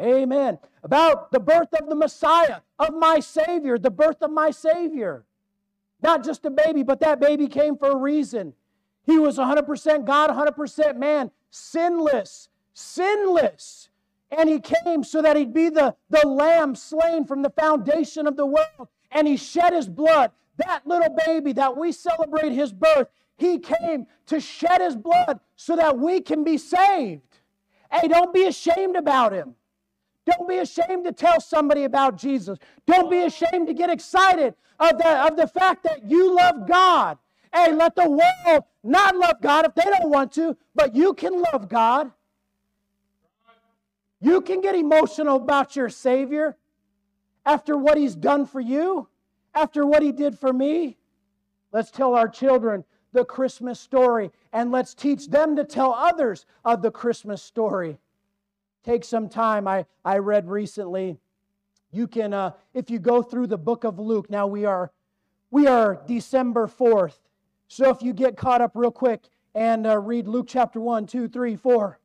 Amen. 0.01 0.59
About 0.83 1.33
the 1.33 1.41
birth 1.41 1.73
of 1.81 1.89
the 1.89 1.95
Messiah, 1.95 2.61
of 2.79 2.95
my 2.95 3.21
Savior, 3.21 3.79
the 3.79 3.91
birth 3.91 4.21
of 4.21 4.31
my 4.31 4.51
Savior. 4.51 5.25
Not 6.03 6.25
just 6.25 6.45
a 6.45 6.51
baby, 6.51 6.83
but 6.83 7.01
that 7.01 7.21
baby 7.21 7.49
came 7.49 7.77
for 7.77 7.91
a 7.91 7.97
reason. 7.97 8.53
He 9.05 9.19
was 9.19 9.39
100% 9.39 10.05
God, 10.05 10.31
100% 10.31 10.97
man, 10.97 11.31
sinless, 11.51 12.49
sinless. 12.75 13.89
And 14.31 14.49
he 14.49 14.61
came 14.61 15.05
so 15.05 15.23
that 15.23 15.37
he'd 15.37 15.55
be 15.55 15.69
the, 15.69 15.95
the 16.11 16.27
lamb 16.27 16.75
slain 16.75 17.25
from 17.25 17.43
the 17.43 17.51
foundation 17.51 18.27
of 18.27 18.37
the 18.37 18.47
world. 18.47 18.89
And 19.11 19.27
he 19.27 19.37
shed 19.37 19.73
his 19.73 19.89
blood. 19.89 20.33
That 20.59 20.87
little 20.87 21.17
baby 21.27 21.53
that 21.55 21.77
we 21.77 21.93
celebrate 21.93 22.53
his 22.53 22.73
birth, 22.73 23.09
he 23.37 23.59
came 23.59 24.07
to 24.27 24.41
shed 24.41 24.81
his 24.81 24.97
blood 24.97 25.41
so 25.57 25.77
that 25.77 25.99
we 25.99 26.21
can 26.21 26.43
be 26.45 26.59
saved. 26.59 27.23
Hey, 27.91 28.09
don't 28.09 28.33
be 28.33 28.45
ashamed 28.45 28.97
about 28.97 29.33
him. 29.33 29.55
Don't 30.25 30.49
be 30.49 30.59
ashamed 30.59 31.05
to 31.05 31.13
tell 31.13 31.41
somebody 31.41 31.85
about 31.85 32.17
Jesus. 32.17 32.59
Don't 32.87 33.11
be 33.11 33.23
ashamed 33.23 33.69
to 33.69 33.75
get 33.75 33.91
excited 33.91 34.55
of 34.81 34.99
the, 34.99 35.09
of 35.27 35.37
the 35.37 35.47
fact 35.47 35.85
that 35.85 36.09
you 36.09 36.35
love 36.35 36.67
God. 36.67 37.19
Hey, 37.55 37.73
let 37.73 37.95
the 37.95 38.09
world 38.09 38.65
not 38.83 39.17
love 39.17 39.41
God 39.41 39.67
if 39.67 39.75
they 39.75 39.85
don't 39.85 40.11
want 40.11 40.33
to, 40.33 40.57
but 40.75 40.97
you 40.97 41.15
can 41.15 41.43
love 41.53 41.69
God. 41.69 42.11
You 44.21 44.41
can 44.41 44.61
get 44.61 44.75
emotional 44.75 45.37
about 45.37 45.77
your 45.77 45.89
Savior 45.89 46.57
after 47.45 47.77
what 47.77 47.97
He's 47.97 48.17
done 48.17 48.47
for 48.47 48.61
you, 48.61 49.09
after 49.55 49.87
what 49.87 50.03
He 50.03 50.11
did 50.11 50.39
for 50.39 50.53
me. 50.53 50.99
Let's 51.73 51.91
tell 51.91 52.15
our 52.15 52.29
children 52.29 52.85
the 53.17 53.25
Christmas 53.25 53.81
story 53.81 54.31
and 54.53 54.71
let's 54.71 54.95
teach 54.95 55.29
them 55.29 55.57
to 55.57 55.65
tell 55.65 55.95
others 55.95 56.45
of 56.65 56.83
the 56.83 56.91
Christmas 56.91 57.43
story. 57.43 57.99
Take 58.85 59.05
some 59.05 59.29
time. 59.29 59.67
I, 59.67 59.87
I 60.05 60.19
read 60.19 60.49
recently. 60.49 61.17
You 61.91 62.07
can, 62.07 62.35
uh, 62.35 62.53
if 62.75 62.91
you 62.91 62.99
go 62.99 63.23
through 63.23 63.47
the 63.47 63.57
book 63.57 63.85
of 63.85 63.99
Luke, 63.99 64.29
now 64.31 64.47
we 64.47 64.67
are 64.67 64.93
we 65.51 65.67
are 65.67 65.99
December 66.07 66.67
4th. 66.67 67.19
So 67.69 67.89
if 67.89 68.03
you 68.03 68.13
get 68.13 68.37
caught 68.37 68.61
up 68.61 68.73
real 68.75 68.91
quick 68.91 69.25
and 69.55 69.87
uh, 69.87 69.99
read 69.99 70.29
Luke 70.29 70.47
chapter 70.49 70.79
1, 70.79 71.07
2, 71.07 71.29
3, 71.29 71.57
4, 71.57 71.99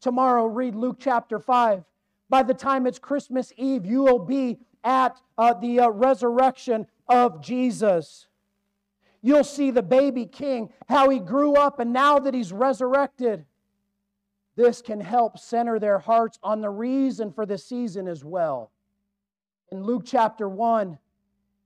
tomorrow 0.00 0.46
read 0.46 0.74
Luke 0.74 0.98
chapter 1.00 1.38
5. 1.38 1.82
By 2.28 2.42
the 2.42 2.54
time 2.54 2.86
it's 2.86 2.98
Christmas 2.98 3.52
Eve, 3.56 3.86
you 3.86 4.02
will 4.02 4.18
be 4.18 4.58
at 4.84 5.18
uh, 5.38 5.54
the 5.54 5.80
uh, 5.80 5.88
resurrection 5.88 6.86
of 7.08 7.42
Jesus. 7.42 8.27
You'll 9.20 9.44
see 9.44 9.70
the 9.70 9.82
baby 9.82 10.26
king, 10.26 10.70
how 10.88 11.08
he 11.10 11.18
grew 11.18 11.54
up, 11.54 11.80
and 11.80 11.92
now 11.92 12.18
that 12.18 12.34
he's 12.34 12.52
resurrected. 12.52 13.44
This 14.54 14.82
can 14.82 15.00
help 15.00 15.38
center 15.38 15.78
their 15.78 15.98
hearts 15.98 16.38
on 16.42 16.60
the 16.60 16.70
reason 16.70 17.32
for 17.32 17.46
the 17.46 17.58
season 17.58 18.08
as 18.08 18.24
well. 18.24 18.70
In 19.70 19.82
Luke 19.82 20.02
chapter 20.04 20.48
1, 20.48 20.98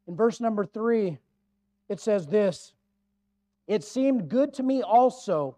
in 0.09 0.17
verse 0.17 0.41
number 0.41 0.65
3, 0.65 1.19
it 1.89 2.01
says 2.01 2.27
this 2.27 2.75
It 3.67 3.85
seemed 3.85 4.29
good 4.29 4.55
to 4.55 4.63
me 4.63 4.83
also, 4.83 5.57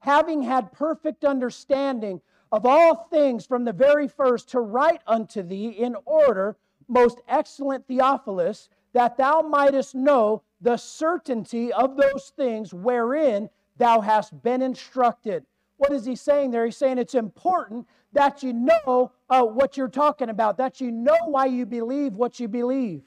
having 0.00 0.42
had 0.42 0.72
perfect 0.72 1.24
understanding 1.24 2.20
of 2.50 2.64
all 2.64 3.08
things 3.10 3.46
from 3.46 3.64
the 3.64 3.72
very 3.72 4.08
first, 4.08 4.48
to 4.50 4.60
write 4.60 5.02
unto 5.06 5.42
thee 5.42 5.68
in 5.68 5.96
order, 6.04 6.56
most 6.88 7.20
excellent 7.28 7.86
Theophilus, 7.86 8.68
that 8.92 9.16
thou 9.16 9.42
mightest 9.42 9.94
know 9.94 10.42
the 10.60 10.76
certainty 10.76 11.72
of 11.72 11.96
those 11.96 12.32
things 12.36 12.74
wherein 12.74 13.48
thou 13.76 14.00
hast 14.00 14.42
been 14.42 14.62
instructed. 14.62 15.44
What 15.76 15.92
is 15.92 16.04
he 16.04 16.16
saying 16.16 16.50
there? 16.50 16.64
He's 16.64 16.76
saying 16.76 16.98
it's 16.98 17.14
important 17.14 17.86
that 18.12 18.42
you 18.42 18.52
know 18.52 19.12
uh, 19.30 19.44
what 19.44 19.76
you're 19.76 19.88
talking 19.88 20.28
about, 20.28 20.56
that 20.58 20.80
you 20.80 20.90
know 20.90 21.16
why 21.26 21.46
you 21.46 21.66
believe 21.66 22.14
what 22.14 22.40
you 22.40 22.48
believe. 22.48 23.02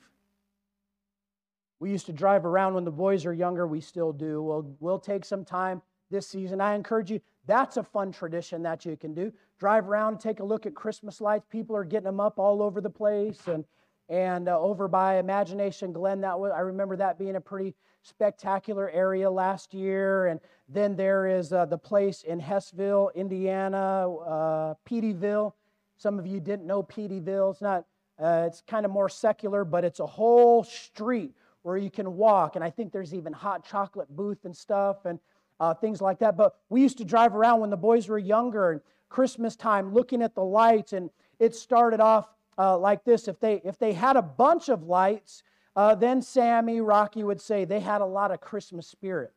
We 1.80 1.92
used 1.92 2.06
to 2.06 2.14
drive 2.14 2.46
around 2.46 2.76
when 2.76 2.86
the 2.86 2.92
boys 2.92 3.26
are 3.26 3.34
younger. 3.34 3.68
We 3.68 3.82
still 3.82 4.14
do. 4.14 4.42
We'll, 4.42 4.76
we'll 4.80 5.00
take 5.00 5.26
some 5.26 5.44
time 5.44 5.82
this 6.12 6.28
season. 6.28 6.62
I 6.62 6.76
encourage 6.76 7.10
you, 7.12 7.20
that's 7.48 7.78
a 7.78 7.84
fun 7.84 8.12
tradition 8.12 8.62
that 8.64 8.86
you 8.86 8.96
can 8.96 9.14
do. 9.14 9.34
Drive 9.60 9.90
around, 9.90 10.20
take 10.20 10.40
a 10.40 10.44
look 10.44 10.66
at 10.66 10.76
Christmas 10.76 11.20
lights. 11.20 11.46
People 11.50 11.76
are 11.76 11.84
getting 11.84 12.06
them 12.06 12.20
up 12.20 12.38
all 12.38 12.62
over 12.62 12.80
the 12.80 12.90
place. 12.90 13.48
And, 13.48 13.66
and 14.10 14.50
uh, 14.50 14.60
over 14.60 14.88
by 14.88 15.18
Imagination 15.18 15.94
Glen, 15.94 16.22
that 16.22 16.40
was, 16.40 16.52
I 16.56 16.60
remember 16.60 16.96
that 16.98 17.18
being 17.18 17.36
a 17.36 17.42
pretty 17.42 17.76
spectacular 18.04 18.90
area 18.90 19.30
last 19.30 19.74
year. 19.74 20.28
And 20.28 20.40
then 20.68 20.96
there 20.96 21.28
is 21.28 21.54
uh, 21.54 21.66
the 21.66 21.78
place 21.78 22.24
in 22.24 22.42
Hessville, 22.42 23.14
Indiana, 23.16 24.10
uh, 24.10 24.74
Peteyville. 24.90 25.54
Some 25.98 26.18
of 26.18 26.26
you 26.26 26.40
didn't 26.40 26.66
know 26.66 26.84
Peteyville. 26.84 27.52
It's 27.52 27.62
not, 27.62 27.86
uh, 28.22 28.46
it's 28.48 28.62
kind 28.68 28.86
of 28.86 28.92
more 28.92 29.10
secular, 29.10 29.64
but 29.64 29.86
it's 29.86 30.00
a 30.00 30.06
whole 30.06 30.64
street 30.64 31.34
where 31.62 31.78
you 31.78 31.92
can 31.92 32.16
walk. 32.16 32.56
And 32.56 32.66
I 32.66 32.70
think 32.70 32.92
there's 32.92 33.14
even 33.14 33.34
hot 33.34 33.66
chocolate 33.66 34.14
booth 34.16 34.46
and 34.46 34.56
stuff 34.56 35.06
and 35.06 35.20
uh, 35.60 35.76
things 35.76 36.02
like 36.02 36.20
that. 36.20 36.36
But 36.36 36.56
we 36.70 36.82
used 36.82 36.98
to 36.98 37.06
drive 37.06 37.36
around 37.36 37.60
when 37.60 37.70
the 37.70 37.78
boys 37.78 38.08
were 38.08 38.18
younger 38.18 38.72
and 38.72 38.82
Christmas 39.10 39.56
time 39.56 39.94
looking 39.94 40.24
at 40.24 40.34
the 40.34 40.44
lights. 40.44 40.94
And 40.94 41.12
it 41.40 41.54
started 41.54 42.00
off 42.00 42.28
uh, 42.62 42.78
like 42.78 43.04
this. 43.04 43.28
If 43.28 43.39
they, 43.39 43.62
if 43.63 43.80
they 43.80 43.93
had 43.93 44.15
a 44.15 44.21
bunch 44.21 44.69
of 44.69 44.84
lights, 44.84 45.43
uh, 45.76 45.95
then 45.95 46.21
Sammy, 46.21 46.82
Rocky 46.82 47.24
would 47.24 47.41
say 47.41 47.65
they 47.65 47.80
had 47.80 48.02
a 48.02 48.06
lot 48.06 48.32
of 48.32 48.41
Christmas 48.41 48.88
spirit. 48.88 49.34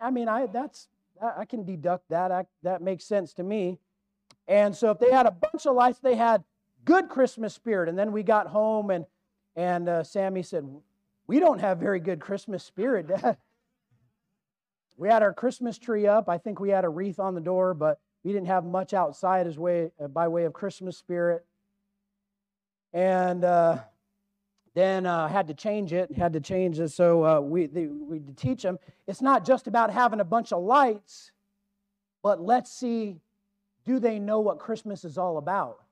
I 0.00 0.10
mean, 0.10 0.28
I, 0.28 0.46
that's, 0.46 0.88
I 1.22 1.44
can 1.44 1.64
deduct 1.64 2.08
that. 2.08 2.32
I, 2.32 2.46
that 2.62 2.82
makes 2.82 3.04
sense 3.04 3.32
to 3.34 3.42
me. 3.42 3.78
And 4.48 4.74
so 4.74 4.90
if 4.90 4.98
they 4.98 5.10
had 5.10 5.26
a 5.26 5.30
bunch 5.30 5.66
of 5.66 5.74
lights, 5.74 6.00
they 6.00 6.16
had 6.16 6.42
good 6.84 7.08
Christmas 7.08 7.54
spirit. 7.54 7.88
And 7.88 7.98
then 7.98 8.12
we 8.12 8.22
got 8.22 8.48
home 8.48 8.90
and 8.90 9.06
and 9.56 9.88
uh, 9.88 10.04
Sammy 10.04 10.42
said, 10.42 10.68
We 11.26 11.40
don't 11.40 11.60
have 11.60 11.78
very 11.78 11.98
good 11.98 12.20
Christmas 12.20 12.62
spirit, 12.62 13.08
Dad. 13.22 13.38
we 14.98 15.08
had 15.08 15.22
our 15.22 15.32
Christmas 15.32 15.78
tree 15.78 16.06
up. 16.06 16.28
I 16.28 16.36
think 16.36 16.60
we 16.60 16.68
had 16.68 16.84
a 16.84 16.90
wreath 16.90 17.18
on 17.18 17.34
the 17.34 17.40
door, 17.40 17.72
but 17.72 17.98
we 18.22 18.32
didn't 18.32 18.48
have 18.48 18.64
much 18.64 18.92
outside 18.92 19.46
as 19.46 19.58
way, 19.58 19.90
by 20.10 20.28
way 20.28 20.44
of 20.44 20.52
Christmas 20.52 20.98
spirit. 20.98 21.46
And 22.96 23.44
uh, 23.44 23.80
then 24.72 25.04
uh, 25.04 25.28
had 25.28 25.48
to 25.48 25.54
change 25.54 25.92
it, 25.92 26.10
had 26.12 26.32
to 26.32 26.40
change 26.40 26.80
it. 26.80 26.88
So 26.92 27.26
uh, 27.26 27.40
we, 27.40 27.66
the, 27.66 27.88
we 27.88 28.20
teach 28.36 28.62
them 28.62 28.78
it's 29.06 29.20
not 29.20 29.44
just 29.44 29.66
about 29.66 29.90
having 29.92 30.18
a 30.20 30.24
bunch 30.24 30.50
of 30.50 30.62
lights, 30.62 31.30
but 32.22 32.40
let's 32.40 32.72
see 32.72 33.20
do 33.84 33.98
they 33.98 34.18
know 34.18 34.40
what 34.40 34.58
Christmas 34.58 35.04
is 35.04 35.18
all 35.18 35.36
about? 35.36 35.84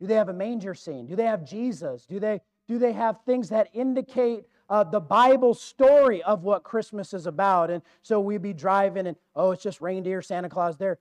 Do 0.00 0.08
they 0.08 0.16
have 0.16 0.28
a 0.28 0.34
manger 0.34 0.74
scene? 0.74 1.06
Do 1.06 1.14
they 1.14 1.26
have 1.26 1.44
Jesus? 1.44 2.06
Do 2.06 2.18
they 2.18 2.40
do 2.66 2.80
they 2.80 2.92
have 2.92 3.18
things 3.24 3.48
that 3.50 3.68
indicate 3.72 4.46
uh, 4.68 4.82
the 4.82 5.00
Bible 5.00 5.54
story 5.54 6.24
of 6.24 6.42
what 6.42 6.64
Christmas 6.64 7.14
is 7.14 7.26
about? 7.26 7.70
And 7.70 7.84
so 8.02 8.18
we'd 8.18 8.42
be 8.42 8.52
driving 8.52 9.06
and, 9.06 9.16
oh, 9.36 9.52
it's 9.52 9.62
just 9.62 9.80
reindeer, 9.80 10.22
Santa 10.22 10.48
Claus 10.48 10.76
there. 10.76 10.98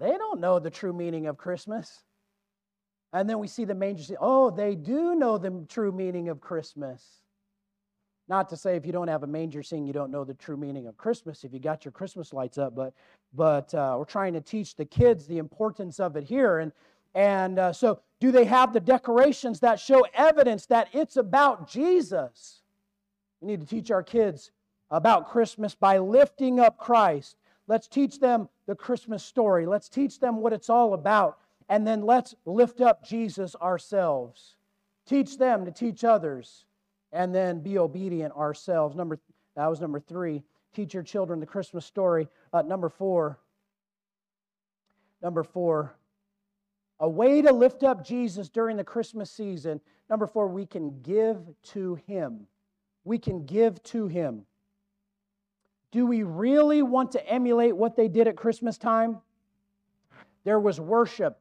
They 0.00 0.10
don't 0.10 0.40
know 0.40 0.58
the 0.58 0.70
true 0.70 0.92
meaning 0.92 1.26
of 1.26 1.36
Christmas. 1.36 2.02
And 3.12 3.28
then 3.28 3.38
we 3.38 3.48
see 3.48 3.64
the 3.64 3.74
manger 3.74 4.02
scene. 4.02 4.16
Oh, 4.20 4.50
they 4.50 4.74
do 4.74 5.14
know 5.14 5.38
the 5.38 5.64
true 5.68 5.92
meaning 5.92 6.28
of 6.28 6.40
Christmas. 6.40 7.02
Not 8.28 8.50
to 8.50 8.56
say 8.56 8.76
if 8.76 8.84
you 8.84 8.92
don't 8.92 9.08
have 9.08 9.22
a 9.22 9.26
manger 9.26 9.62
scene, 9.62 9.86
you 9.86 9.94
don't 9.94 10.10
know 10.10 10.24
the 10.24 10.34
true 10.34 10.58
meaning 10.58 10.86
of 10.86 10.98
Christmas 10.98 11.44
if 11.44 11.54
you 11.54 11.58
got 11.58 11.84
your 11.84 11.92
Christmas 11.92 12.34
lights 12.34 12.58
up, 12.58 12.74
but 12.74 12.92
but 13.34 13.72
uh, 13.74 13.96
we're 13.98 14.04
trying 14.04 14.34
to 14.34 14.40
teach 14.40 14.76
the 14.76 14.84
kids 14.84 15.26
the 15.26 15.38
importance 15.38 15.98
of 15.98 16.16
it 16.16 16.24
here. 16.24 16.58
And 16.58 16.72
and 17.14 17.58
uh, 17.58 17.72
so, 17.72 18.00
do 18.20 18.30
they 18.30 18.44
have 18.44 18.72
the 18.74 18.80
decorations 18.80 19.60
that 19.60 19.80
show 19.80 20.06
evidence 20.12 20.66
that 20.66 20.88
it's 20.92 21.16
about 21.16 21.68
Jesus? 21.68 22.62
We 23.40 23.48
need 23.48 23.60
to 23.60 23.66
teach 23.66 23.90
our 23.90 24.02
kids 24.02 24.50
about 24.90 25.30
Christmas 25.30 25.74
by 25.74 25.98
lifting 25.98 26.60
up 26.60 26.78
Christ. 26.78 27.36
Let's 27.66 27.88
teach 27.88 28.20
them 28.20 28.48
the 28.66 28.74
Christmas 28.74 29.22
story. 29.22 29.66
Let's 29.66 29.88
teach 29.88 30.20
them 30.20 30.36
what 30.36 30.52
it's 30.52 30.70
all 30.70 30.94
about. 30.94 31.38
And 31.68 31.86
then 31.86 32.02
let's 32.02 32.34
lift 32.46 32.80
up 32.80 33.04
Jesus 33.04 33.54
ourselves. 33.56 34.56
Teach 35.06 35.38
them 35.38 35.64
to 35.64 35.70
teach 35.70 36.04
others. 36.04 36.64
And 37.12 37.34
then 37.34 37.60
be 37.60 37.78
obedient 37.78 38.34
ourselves. 38.34 38.94
Number 38.94 39.18
that 39.56 39.66
was 39.66 39.80
number 39.80 40.00
three. 40.00 40.42
Teach 40.74 40.94
your 40.94 41.02
children 41.02 41.40
the 41.40 41.46
Christmas 41.46 41.86
story. 41.86 42.28
Uh, 42.52 42.62
number 42.62 42.88
four. 42.88 43.38
Number 45.22 45.42
four 45.42 45.94
a 47.00 47.08
way 47.08 47.42
to 47.42 47.52
lift 47.52 47.84
up 47.84 48.04
Jesus 48.04 48.48
during 48.48 48.76
the 48.76 48.84
Christmas 48.84 49.30
season. 49.30 49.80
Number 50.10 50.26
four, 50.26 50.48
we 50.48 50.66
can 50.66 51.00
give 51.02 51.38
to 51.64 51.94
Him. 52.06 52.46
We 53.04 53.18
can 53.18 53.46
give 53.46 53.82
to 53.84 54.08
Him. 54.08 54.44
Do 55.92 56.06
we 56.06 56.22
really 56.22 56.82
want 56.82 57.12
to 57.12 57.26
emulate 57.26 57.76
what 57.76 57.96
they 57.96 58.08
did 58.08 58.26
at 58.26 58.36
Christmas 58.36 58.78
time? 58.78 59.18
There 60.44 60.60
was 60.60 60.80
worship 60.80 61.38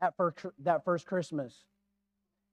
at 0.00 0.16
first, 0.16 0.46
that 0.60 0.84
first 0.84 1.06
Christmas. 1.06 1.64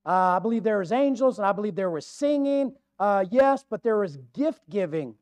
Uh, 0.06 0.36
I 0.36 0.40
believe 0.40 0.64
there 0.64 0.80
was 0.80 0.92
angels, 0.92 1.40
and 1.40 1.46
I 1.46 1.52
believe 1.52 1.76
there 1.76 1.90
was 1.90 2.06
singing. 2.06 2.74
Uh, 3.00 3.26
yes, 3.30 3.66
but 3.68 3.84
there 3.84 3.98
was 3.98 4.18
gift 4.34 4.62
giving. 4.70 5.16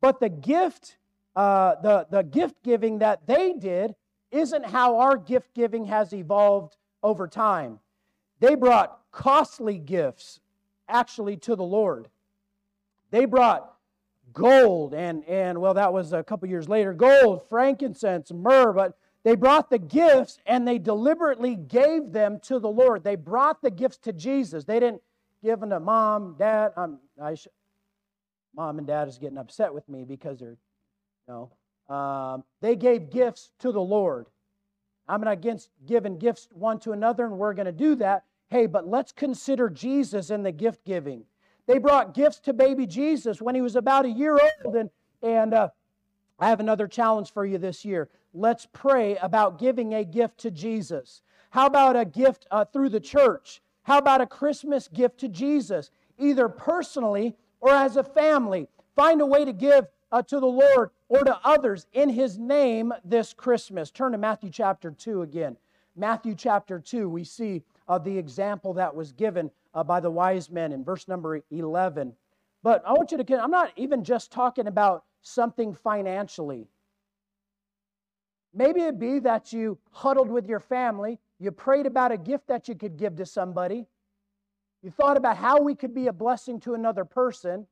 But 0.00 0.20
the 0.20 0.28
gift, 0.28 0.96
uh, 1.34 1.74
the, 1.82 2.06
the 2.10 2.22
gift 2.22 2.62
giving 2.62 2.98
that 2.98 3.26
they 3.26 3.52
did 3.52 3.94
isn't 4.30 4.66
how 4.66 4.98
our 4.98 5.16
gift 5.16 5.54
giving 5.54 5.86
has 5.86 6.12
evolved 6.12 6.76
over 7.02 7.26
time. 7.26 7.80
They 8.40 8.54
brought 8.54 9.00
costly 9.10 9.78
gifts 9.78 10.40
actually 10.88 11.36
to 11.38 11.56
the 11.56 11.64
Lord. 11.64 12.08
They 13.10 13.24
brought 13.24 13.74
gold 14.34 14.94
and 14.94 15.24
and 15.24 15.58
well 15.58 15.74
that 15.74 15.92
was 15.92 16.12
a 16.12 16.22
couple 16.22 16.46
years 16.46 16.68
later 16.68 16.92
gold 16.92 17.42
frankincense 17.48 18.30
myrrh 18.30 18.72
but 18.72 18.96
they 19.28 19.34
brought 19.34 19.68
the 19.68 19.78
gifts 19.78 20.38
and 20.46 20.66
they 20.66 20.78
deliberately 20.78 21.54
gave 21.54 22.12
them 22.12 22.40
to 22.40 22.58
the 22.58 22.68
lord 22.68 23.04
they 23.04 23.16
brought 23.16 23.60
the 23.60 23.70
gifts 23.70 23.98
to 23.98 24.12
jesus 24.12 24.64
they 24.64 24.80
didn't 24.80 25.02
give 25.42 25.60
them 25.60 25.70
to 25.70 25.80
mom 25.80 26.36
dad 26.38 26.72
I'm, 26.76 26.98
I 27.20 27.34
sh- 27.34 27.48
mom 28.54 28.78
and 28.78 28.86
dad 28.86 29.08
is 29.08 29.18
getting 29.18 29.38
upset 29.38 29.74
with 29.74 29.88
me 29.88 30.04
because 30.04 30.38
they're 30.38 30.56
you 31.28 31.34
know 31.34 31.50
um, 31.88 32.44
they 32.60 32.76
gave 32.76 33.10
gifts 33.10 33.50
to 33.60 33.72
the 33.72 33.80
Lord. 33.80 34.26
I'm 35.08 35.22
not 35.22 35.32
against 35.32 35.70
giving 35.86 36.18
gifts 36.18 36.48
one 36.52 36.78
to 36.80 36.92
another, 36.92 37.24
and 37.24 37.38
we're 37.38 37.54
going 37.54 37.66
to 37.66 37.72
do 37.72 37.94
that. 37.96 38.24
Hey, 38.48 38.66
but 38.66 38.86
let's 38.86 39.12
consider 39.12 39.70
Jesus 39.70 40.30
in 40.30 40.42
the 40.42 40.52
gift 40.52 40.84
giving. 40.84 41.24
They 41.66 41.78
brought 41.78 42.14
gifts 42.14 42.40
to 42.40 42.52
baby 42.52 42.86
Jesus 42.86 43.40
when 43.40 43.54
he 43.54 43.60
was 43.60 43.76
about 43.76 44.04
a 44.04 44.10
year 44.10 44.38
old, 44.64 44.76
and, 44.76 44.90
and 45.22 45.54
uh, 45.54 45.68
I 46.38 46.48
have 46.48 46.60
another 46.60 46.86
challenge 46.88 47.32
for 47.32 47.44
you 47.44 47.58
this 47.58 47.84
year. 47.84 48.08
Let's 48.32 48.66
pray 48.72 49.16
about 49.16 49.58
giving 49.58 49.94
a 49.94 50.04
gift 50.04 50.38
to 50.38 50.50
Jesus. 50.50 51.22
How 51.50 51.66
about 51.66 51.96
a 51.96 52.04
gift 52.04 52.46
uh, 52.50 52.64
through 52.64 52.90
the 52.90 53.00
church? 53.00 53.62
How 53.82 53.98
about 53.98 54.20
a 54.20 54.26
Christmas 54.26 54.88
gift 54.88 55.18
to 55.20 55.28
Jesus, 55.28 55.90
either 56.18 56.48
personally 56.48 57.36
or 57.60 57.70
as 57.70 57.96
a 57.96 58.04
family? 58.04 58.68
Find 58.94 59.20
a 59.20 59.26
way 59.26 59.44
to 59.44 59.52
give 59.52 59.86
uh, 60.12 60.22
to 60.22 60.40
the 60.40 60.46
Lord 60.46 60.90
or 61.08 61.24
to 61.24 61.38
others 61.44 61.86
in 61.92 62.10
His 62.10 62.38
name 62.38 62.92
this 63.04 63.32
Christmas. 63.32 63.90
Turn 63.90 64.12
to 64.12 64.18
Matthew 64.18 64.50
chapter 64.50 64.90
2 64.90 65.22
again. 65.22 65.56
Matthew 65.96 66.34
chapter 66.34 66.78
2, 66.78 67.08
we 67.08 67.24
see 67.24 67.62
uh, 67.88 67.98
the 67.98 68.16
example 68.16 68.74
that 68.74 68.94
was 68.94 69.12
given 69.12 69.50
uh, 69.74 69.82
by 69.82 70.00
the 70.00 70.10
wise 70.10 70.50
men 70.50 70.72
in 70.72 70.84
verse 70.84 71.08
number 71.08 71.42
11. 71.50 72.12
But 72.62 72.82
I 72.86 72.92
want 72.92 73.10
you 73.10 73.18
to, 73.18 73.42
I'm 73.42 73.50
not 73.50 73.72
even 73.76 74.04
just 74.04 74.30
talking 74.30 74.66
about 74.66 75.04
something 75.22 75.74
financially. 75.74 76.66
Maybe 78.58 78.80
it 78.80 78.98
be 78.98 79.20
that 79.20 79.52
you 79.52 79.78
huddled 79.92 80.28
with 80.28 80.48
your 80.48 80.58
family, 80.58 81.20
you 81.38 81.52
prayed 81.52 81.86
about 81.86 82.10
a 82.10 82.16
gift 82.16 82.48
that 82.48 82.66
you 82.66 82.74
could 82.74 82.96
give 82.96 83.14
to 83.14 83.24
somebody, 83.24 83.86
you 84.82 84.90
thought 84.90 85.16
about 85.16 85.36
how 85.36 85.60
we 85.60 85.76
could 85.76 85.94
be 85.94 86.08
a 86.08 86.12
blessing 86.12 86.58
to 86.60 86.74
another 86.74 87.04
person. 87.04 87.68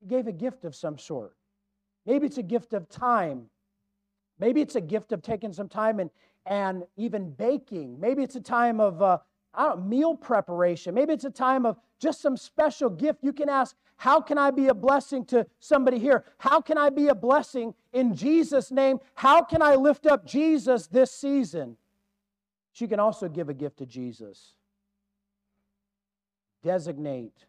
You 0.00 0.08
gave 0.08 0.28
a 0.28 0.32
gift 0.32 0.64
of 0.64 0.74
some 0.74 0.96
sort. 0.96 1.36
Maybe 2.06 2.24
it's 2.24 2.38
a 2.38 2.42
gift 2.42 2.72
of 2.72 2.88
time. 2.88 3.50
Maybe 4.38 4.62
it's 4.62 4.76
a 4.76 4.80
gift 4.80 5.12
of 5.12 5.20
taking 5.20 5.52
some 5.52 5.68
time 5.68 6.00
and, 6.00 6.08
and 6.46 6.84
even 6.96 7.30
baking. 7.30 8.00
Maybe 8.00 8.22
it's 8.22 8.36
a 8.36 8.40
time 8.40 8.80
of 8.80 9.02
uh, 9.02 9.18
I 9.52 9.68
don't, 9.68 9.86
meal 9.86 10.16
preparation. 10.16 10.94
Maybe 10.94 11.12
it's 11.12 11.24
a 11.26 11.30
time 11.30 11.66
of 11.66 11.76
just 12.04 12.20
some 12.20 12.36
special 12.36 12.90
gift. 12.90 13.20
You 13.22 13.32
can 13.32 13.48
ask, 13.48 13.74
How 13.96 14.20
can 14.20 14.36
I 14.36 14.50
be 14.50 14.68
a 14.68 14.74
blessing 14.74 15.24
to 15.26 15.46
somebody 15.58 15.98
here? 15.98 16.24
How 16.38 16.60
can 16.60 16.76
I 16.76 16.90
be 16.90 17.08
a 17.08 17.14
blessing 17.14 17.74
in 17.92 18.14
Jesus' 18.14 18.70
name? 18.70 19.00
How 19.14 19.42
can 19.42 19.62
I 19.62 19.74
lift 19.74 20.06
up 20.06 20.26
Jesus 20.26 20.86
this 20.86 21.10
season? 21.10 21.76
She 22.72 22.86
can 22.86 23.00
also 23.00 23.28
give 23.28 23.48
a 23.48 23.54
gift 23.54 23.78
to 23.78 23.86
Jesus. 23.86 24.54
Designate 26.62 27.46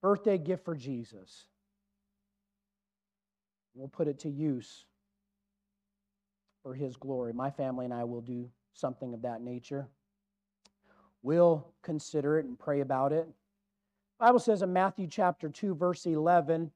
birthday 0.00 0.38
gift 0.38 0.64
for 0.64 0.74
Jesus. 0.74 1.46
We'll 3.74 3.88
put 3.88 4.08
it 4.08 4.20
to 4.20 4.30
use 4.30 4.86
for 6.62 6.74
his 6.74 6.96
glory. 6.96 7.32
My 7.32 7.50
family 7.50 7.84
and 7.84 7.92
I 7.92 8.04
will 8.04 8.20
do 8.22 8.48
something 8.72 9.12
of 9.12 9.22
that 9.22 9.42
nature. 9.42 9.88
We'll 11.26 11.66
consider 11.82 12.38
it 12.38 12.46
and 12.46 12.56
pray 12.56 12.82
about 12.82 13.12
it. 13.12 13.26
Bible 14.20 14.38
says 14.38 14.62
in 14.62 14.72
Matthew 14.72 15.08
chapter 15.08 15.48
2 15.48 15.74
verse 15.74 16.06
11, 16.06 16.70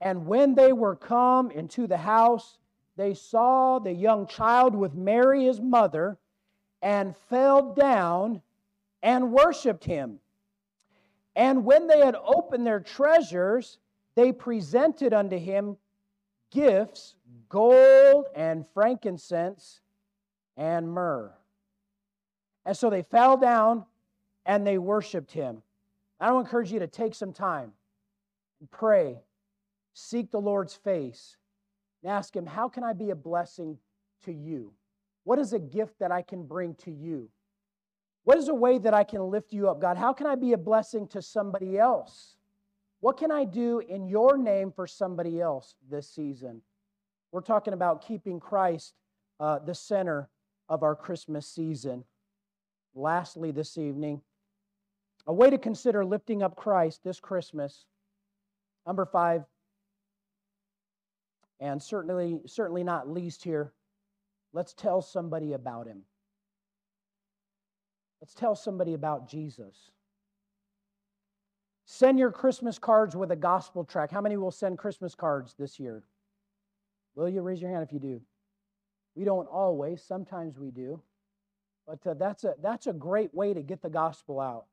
and 0.00 0.24
when 0.24 0.54
they 0.54 0.72
were 0.72 0.94
come 0.94 1.50
into 1.50 1.88
the 1.88 1.96
house, 1.96 2.58
they 2.96 3.12
saw 3.12 3.80
the 3.80 3.92
young 3.92 4.28
child 4.28 4.76
with 4.76 4.94
Mary 4.94 5.46
his 5.46 5.60
mother 5.60 6.16
and 6.80 7.16
fell 7.28 7.74
down 7.74 8.40
and 9.02 9.32
worshiped 9.32 9.82
him. 9.82 10.20
And 11.34 11.64
when 11.64 11.88
they 11.88 11.98
had 11.98 12.14
opened 12.14 12.64
their 12.64 12.78
treasures, 12.78 13.78
they 14.14 14.30
presented 14.30 15.12
unto 15.12 15.38
him 15.38 15.76
gifts, 16.52 17.16
gold 17.48 18.26
and 18.36 18.64
frankincense 18.74 19.80
and 20.56 20.88
myrrh. 20.88 21.34
And 22.64 22.76
so 22.76 22.90
they 22.90 23.02
fell 23.02 23.36
down 23.36 23.84
and 24.46 24.66
they 24.66 24.78
worshiped 24.78 25.32
him. 25.32 25.62
I 26.20 26.28
don't 26.28 26.40
encourage 26.40 26.72
you 26.72 26.78
to 26.78 26.86
take 26.86 27.14
some 27.14 27.32
time 27.32 27.72
and 28.60 28.70
pray, 28.70 29.20
seek 29.94 30.30
the 30.30 30.40
Lord's 30.40 30.74
face, 30.74 31.36
and 32.02 32.12
ask 32.12 32.34
him, 32.34 32.46
How 32.46 32.68
can 32.68 32.84
I 32.84 32.92
be 32.92 33.10
a 33.10 33.16
blessing 33.16 33.78
to 34.24 34.32
you? 34.32 34.72
What 35.24 35.38
is 35.38 35.52
a 35.52 35.58
gift 35.58 35.98
that 36.00 36.12
I 36.12 36.22
can 36.22 36.44
bring 36.44 36.74
to 36.76 36.90
you? 36.90 37.28
What 38.24 38.38
is 38.38 38.48
a 38.48 38.54
way 38.54 38.78
that 38.78 38.94
I 38.94 39.02
can 39.02 39.30
lift 39.30 39.52
you 39.52 39.68
up, 39.68 39.80
God? 39.80 39.96
How 39.96 40.12
can 40.12 40.26
I 40.26 40.36
be 40.36 40.52
a 40.52 40.58
blessing 40.58 41.08
to 41.08 41.20
somebody 41.20 41.78
else? 41.78 42.36
What 43.00 43.16
can 43.16 43.32
I 43.32 43.44
do 43.44 43.80
in 43.80 44.06
your 44.06 44.38
name 44.38 44.70
for 44.70 44.86
somebody 44.86 45.40
else 45.40 45.74
this 45.90 46.08
season? 46.08 46.62
We're 47.32 47.40
talking 47.40 47.74
about 47.74 48.06
keeping 48.06 48.38
Christ 48.38 48.94
uh, 49.40 49.58
the 49.58 49.74
center 49.74 50.28
of 50.68 50.84
our 50.84 50.94
Christmas 50.94 51.48
season. 51.48 52.04
Lastly, 52.94 53.50
this 53.50 53.78
evening, 53.78 54.20
a 55.26 55.32
way 55.32 55.50
to 55.50 55.58
consider 55.58 56.04
lifting 56.04 56.42
up 56.42 56.56
Christ 56.56 57.02
this 57.04 57.20
Christmas. 57.20 57.86
Number 58.86 59.06
five, 59.06 59.44
and 61.60 61.80
certainly, 61.82 62.40
certainly 62.46 62.82
not 62.82 63.08
least 63.08 63.44
here, 63.44 63.72
let's 64.52 64.74
tell 64.74 65.00
somebody 65.00 65.52
about 65.52 65.86
him. 65.86 66.02
Let's 68.20 68.34
tell 68.34 68.54
somebody 68.54 68.94
about 68.94 69.28
Jesus. 69.28 69.90
Send 71.84 72.18
your 72.18 72.30
Christmas 72.30 72.78
cards 72.78 73.16
with 73.16 73.30
a 73.30 73.36
gospel 73.36 73.84
track. 73.84 74.10
How 74.10 74.20
many 74.20 74.36
will 74.36 74.50
send 74.50 74.78
Christmas 74.78 75.14
cards 75.14 75.54
this 75.58 75.78
year? 75.78 76.04
Will 77.14 77.28
you 77.28 77.42
raise 77.42 77.60
your 77.60 77.70
hand 77.70 77.82
if 77.82 77.92
you 77.92 77.98
do? 77.98 78.20
We 79.14 79.24
don't 79.24 79.46
always, 79.46 80.02
sometimes 80.02 80.58
we 80.58 80.70
do. 80.70 81.00
But 81.92 82.10
uh, 82.10 82.14
that's, 82.14 82.44
a, 82.44 82.54
that's 82.62 82.86
a 82.86 82.92
great 82.94 83.34
way 83.34 83.52
to 83.52 83.60
get 83.60 83.82
the 83.82 83.90
gospel 83.90 84.40
out. 84.40 84.64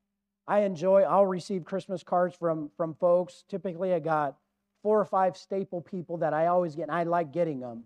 I 0.47 0.59
enjoy, 0.59 1.01
I'll 1.01 1.25
receive 1.25 1.65
Christmas 1.65 2.01
cards 2.01 2.33
from, 2.33 2.71
from 2.77 2.93
folks. 2.95 3.43
Typically, 3.49 3.93
I 3.93 3.99
got 3.99 4.37
four 4.81 4.97
or 4.99 5.05
five 5.05 5.35
staple 5.35 5.81
people 5.81 6.15
that 6.17 6.33
I 6.33 6.47
always 6.47 6.75
get, 6.75 6.83
and 6.83 6.91
I 6.91 7.03
like 7.03 7.33
getting 7.33 7.59
them. 7.59 7.83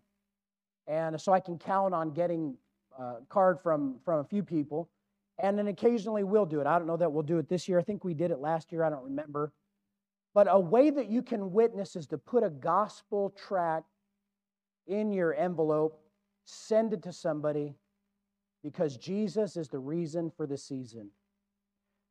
And 0.87 1.19
so 1.19 1.33
I 1.33 1.39
can 1.39 1.57
count 1.57 1.95
on 1.95 2.11
getting 2.11 2.55
a 2.99 3.15
card 3.27 3.59
from, 3.59 3.95
from 4.05 4.19
a 4.19 4.23
few 4.23 4.43
people. 4.43 4.87
And 5.39 5.57
then 5.57 5.67
occasionally 5.67 6.23
we'll 6.23 6.45
do 6.45 6.61
it. 6.61 6.67
I 6.67 6.77
don't 6.77 6.87
know 6.87 6.97
that 6.97 7.11
we'll 7.11 7.23
do 7.23 7.39
it 7.39 7.49
this 7.49 7.67
year. 7.67 7.79
I 7.79 7.83
think 7.83 8.03
we 8.03 8.13
did 8.13 8.29
it 8.29 8.37
last 8.37 8.71
year. 8.71 8.83
I 8.83 8.91
don't 8.91 9.03
remember. 9.03 9.51
But 10.35 10.47
a 10.47 10.59
way 10.59 10.91
that 10.91 11.09
you 11.09 11.23
can 11.23 11.51
witness 11.51 11.95
is 11.95 12.05
to 12.07 12.19
put 12.19 12.43
a 12.43 12.51
gospel 12.51 13.33
tract 13.35 13.87
in 14.85 15.11
your 15.11 15.33
envelope, 15.33 15.99
send 16.45 16.93
it 16.93 17.01
to 17.03 17.11
somebody, 17.11 17.73
because 18.63 18.97
Jesus 18.97 19.57
is 19.57 19.69
the 19.69 19.79
reason 19.79 20.31
for 20.35 20.47
the 20.47 20.57
season. 20.57 21.09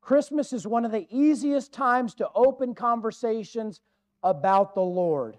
Christmas 0.01 0.53
is 0.53 0.67
one 0.67 0.85
of 0.85 0.93
the 0.93 1.07
easiest 1.11 1.73
times 1.73 2.15
to 2.17 2.29
open 2.35 2.75
conversations 2.75 3.81
about 4.23 4.75
the 4.75 4.83
Lord, 4.83 5.38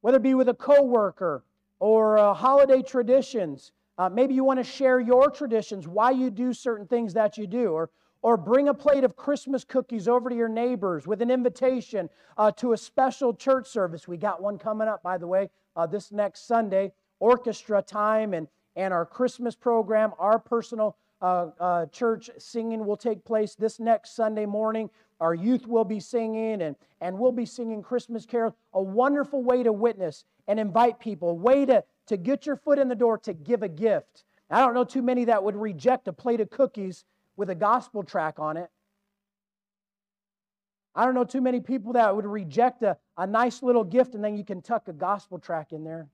whether 0.00 0.16
it 0.16 0.22
be 0.22 0.34
with 0.34 0.48
a 0.48 0.54
coworker 0.54 1.44
or 1.80 2.18
uh, 2.18 2.32
holiday 2.32 2.82
traditions. 2.82 3.72
Uh, 3.98 4.08
maybe 4.08 4.34
you 4.34 4.44
want 4.44 4.58
to 4.58 4.64
share 4.64 5.00
your 5.00 5.30
traditions, 5.30 5.86
why 5.86 6.10
you 6.10 6.30
do 6.30 6.52
certain 6.52 6.86
things 6.86 7.14
that 7.14 7.36
you 7.36 7.46
do, 7.46 7.72
or 7.72 7.90
or 8.24 8.38
bring 8.38 8.68
a 8.68 8.74
plate 8.74 9.04
of 9.04 9.16
Christmas 9.16 9.64
cookies 9.64 10.08
over 10.08 10.30
to 10.30 10.34
your 10.34 10.48
neighbors 10.48 11.06
with 11.06 11.20
an 11.20 11.30
invitation 11.30 12.08
uh, 12.38 12.50
to 12.52 12.72
a 12.72 12.76
special 12.76 13.34
church 13.34 13.68
service. 13.68 14.08
We 14.08 14.16
got 14.16 14.42
one 14.42 14.56
coming 14.56 14.88
up, 14.88 15.02
by 15.02 15.18
the 15.18 15.26
way, 15.26 15.50
uh, 15.76 15.86
this 15.86 16.10
next 16.10 16.46
Sunday, 16.46 16.92
orchestra 17.20 17.82
time, 17.82 18.32
and 18.32 18.48
and 18.76 18.92
our 18.92 19.06
Christmas 19.06 19.54
program, 19.54 20.12
our 20.18 20.38
personal 20.38 20.96
uh, 21.22 21.50
uh, 21.60 21.86
church 21.86 22.30
singing 22.38 22.84
will 22.84 22.96
take 22.96 23.24
place 23.24 23.54
this 23.54 23.80
next 23.80 24.14
Sunday 24.14 24.46
morning. 24.46 24.90
Our 25.20 25.34
youth 25.34 25.66
will 25.66 25.84
be 25.84 26.00
singing, 26.00 26.60
and, 26.62 26.76
and 27.00 27.18
we'll 27.18 27.32
be 27.32 27.46
singing 27.46 27.82
Christmas 27.82 28.26
carols. 28.26 28.54
A 28.72 28.82
wonderful 28.82 29.42
way 29.42 29.62
to 29.62 29.72
witness 29.72 30.24
and 30.48 30.60
invite 30.60 30.98
people, 30.98 31.30
a 31.30 31.34
way 31.34 31.64
to, 31.66 31.84
to 32.08 32.16
get 32.16 32.46
your 32.46 32.56
foot 32.56 32.78
in 32.78 32.88
the 32.88 32.94
door 32.94 33.16
to 33.18 33.32
give 33.32 33.62
a 33.62 33.68
gift. 33.68 34.24
I 34.50 34.60
don't 34.60 34.74
know 34.74 34.84
too 34.84 35.02
many 35.02 35.24
that 35.24 35.42
would 35.42 35.56
reject 35.56 36.08
a 36.08 36.12
plate 36.12 36.40
of 36.40 36.50
cookies 36.50 37.04
with 37.36 37.50
a 37.50 37.54
gospel 37.54 38.02
track 38.02 38.38
on 38.38 38.56
it. 38.56 38.70
I 40.94 41.04
don't 41.04 41.14
know 41.14 41.24
too 41.24 41.40
many 41.40 41.60
people 41.60 41.94
that 41.94 42.14
would 42.14 42.26
reject 42.26 42.82
a, 42.82 42.96
a 43.16 43.26
nice 43.26 43.62
little 43.62 43.82
gift 43.82 44.14
and 44.14 44.22
then 44.22 44.36
you 44.36 44.44
can 44.44 44.62
tuck 44.62 44.86
a 44.88 44.92
gospel 44.92 45.38
track 45.38 45.72
in 45.72 45.82
there. 45.82 46.08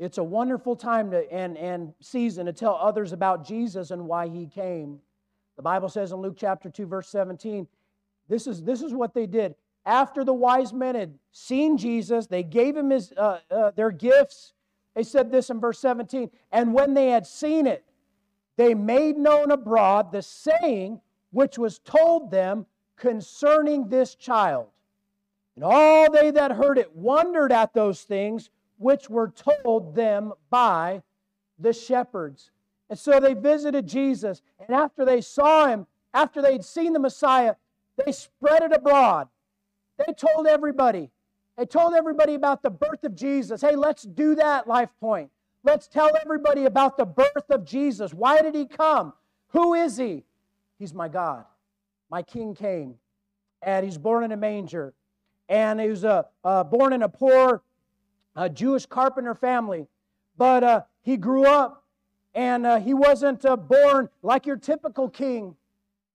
It's 0.00 0.16
a 0.16 0.24
wonderful 0.24 0.76
time 0.76 1.10
to, 1.10 1.30
and, 1.30 1.58
and 1.58 1.92
season 2.00 2.46
to 2.46 2.54
tell 2.54 2.74
others 2.80 3.12
about 3.12 3.46
Jesus 3.46 3.90
and 3.90 4.06
why 4.06 4.28
he 4.28 4.46
came. 4.46 4.98
The 5.56 5.62
Bible 5.62 5.90
says 5.90 6.12
in 6.12 6.22
Luke 6.22 6.36
chapter 6.38 6.70
2, 6.70 6.86
verse 6.86 7.06
17, 7.10 7.68
this 8.26 8.46
is, 8.46 8.62
this 8.62 8.80
is 8.80 8.94
what 8.94 9.12
they 9.12 9.26
did. 9.26 9.54
After 9.84 10.24
the 10.24 10.32
wise 10.32 10.72
men 10.72 10.94
had 10.94 11.18
seen 11.32 11.76
Jesus, 11.76 12.26
they 12.26 12.42
gave 12.42 12.78
him 12.78 12.88
his, 12.88 13.12
uh, 13.14 13.40
uh, 13.50 13.72
their 13.72 13.90
gifts. 13.90 14.54
They 14.94 15.02
said 15.02 15.30
this 15.30 15.50
in 15.50 15.60
verse 15.60 15.78
17, 15.80 16.30
and 16.50 16.72
when 16.72 16.94
they 16.94 17.10
had 17.10 17.26
seen 17.26 17.66
it, 17.66 17.84
they 18.56 18.74
made 18.74 19.18
known 19.18 19.50
abroad 19.50 20.12
the 20.12 20.22
saying 20.22 21.02
which 21.30 21.58
was 21.58 21.78
told 21.78 22.30
them 22.30 22.64
concerning 22.96 23.88
this 23.90 24.14
child. 24.14 24.68
And 25.56 25.64
all 25.64 26.10
they 26.10 26.30
that 26.30 26.52
heard 26.52 26.78
it 26.78 26.96
wondered 26.96 27.52
at 27.52 27.74
those 27.74 28.00
things 28.00 28.48
which 28.80 29.10
were 29.10 29.30
told 29.30 29.94
them 29.94 30.32
by 30.48 31.02
the 31.58 31.72
shepherds. 31.72 32.50
And 32.88 32.98
so 32.98 33.20
they 33.20 33.34
visited 33.34 33.86
Jesus, 33.86 34.40
and 34.58 34.74
after 34.74 35.04
they 35.04 35.20
saw 35.20 35.66
him, 35.66 35.86
after 36.14 36.40
they'd 36.40 36.64
seen 36.64 36.94
the 36.94 36.98
Messiah, 36.98 37.56
they 38.02 38.10
spread 38.10 38.62
it 38.62 38.72
abroad. 38.72 39.28
They 39.98 40.14
told 40.14 40.46
everybody. 40.46 41.10
They 41.58 41.66
told 41.66 41.92
everybody 41.92 42.34
about 42.34 42.62
the 42.62 42.70
birth 42.70 43.04
of 43.04 43.14
Jesus. 43.14 43.60
Hey, 43.60 43.76
let's 43.76 44.04
do 44.04 44.34
that, 44.36 44.66
Life 44.66 44.88
Point. 44.98 45.30
Let's 45.62 45.86
tell 45.86 46.10
everybody 46.18 46.64
about 46.64 46.96
the 46.96 47.04
birth 47.04 47.50
of 47.50 47.66
Jesus. 47.66 48.14
Why 48.14 48.40
did 48.40 48.54
he 48.54 48.64
come? 48.64 49.12
Who 49.48 49.74
is 49.74 49.98
he? 49.98 50.24
He's 50.78 50.94
my 50.94 51.08
God. 51.08 51.44
My 52.10 52.22
King 52.22 52.54
came, 52.54 52.94
and 53.60 53.84
he's 53.84 53.98
born 53.98 54.24
in 54.24 54.32
a 54.32 54.38
manger, 54.38 54.94
and 55.50 55.78
he 55.78 55.90
was 55.90 56.02
uh, 56.02 56.22
uh, 56.42 56.64
born 56.64 56.94
in 56.94 57.02
a 57.02 57.10
poor 57.10 57.62
uh, 58.36 58.48
Jewish 58.48 58.86
carpenter 58.86 59.34
family. 59.34 59.86
But 60.36 60.64
uh, 60.64 60.82
he 61.02 61.16
grew 61.16 61.44
up, 61.46 61.84
and 62.34 62.66
uh, 62.66 62.80
he 62.80 62.94
wasn't 62.94 63.44
uh, 63.44 63.56
born 63.56 64.08
like 64.22 64.46
your 64.46 64.56
typical 64.56 65.08
king, 65.08 65.56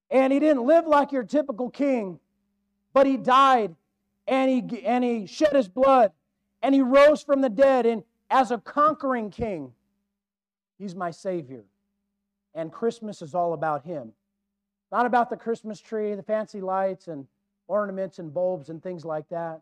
and 0.10 0.32
he 0.32 0.40
didn't 0.40 0.66
live 0.66 0.88
like 0.88 1.12
your 1.12 1.24
typical 1.24 1.70
king, 1.70 2.20
but 2.94 3.06
he 3.06 3.18
died, 3.18 3.76
and 4.28 4.50
he 4.50 4.84
and 4.86 5.04
he 5.04 5.26
shed 5.26 5.54
his 5.54 5.68
blood, 5.68 6.12
and 6.62 6.74
he 6.74 6.82
rose 6.82 7.22
from 7.22 7.42
the 7.42 7.50
dead, 7.50 7.86
and 7.86 8.04
as 8.30 8.52
a 8.52 8.58
conquering 8.58 9.30
king, 9.30 9.72
he's 10.78 10.96
my 10.96 11.12
savior. 11.12 11.64
And 12.54 12.72
Christmas 12.72 13.22
is 13.22 13.36
all 13.36 13.54
about 13.54 13.84
him. 13.84 14.14
Not 14.92 15.06
about 15.06 15.30
the 15.30 15.36
Christmas 15.36 15.80
tree, 15.82 16.16
the 16.16 16.24
fancy 16.24 16.62
lights 16.62 17.08
and 17.10 17.28
ornaments 17.68 18.20
and 18.20 18.34
bulbs 18.34 18.70
and 18.70 18.82
things 18.82 19.04
like 19.04 19.28
that. 19.30 19.62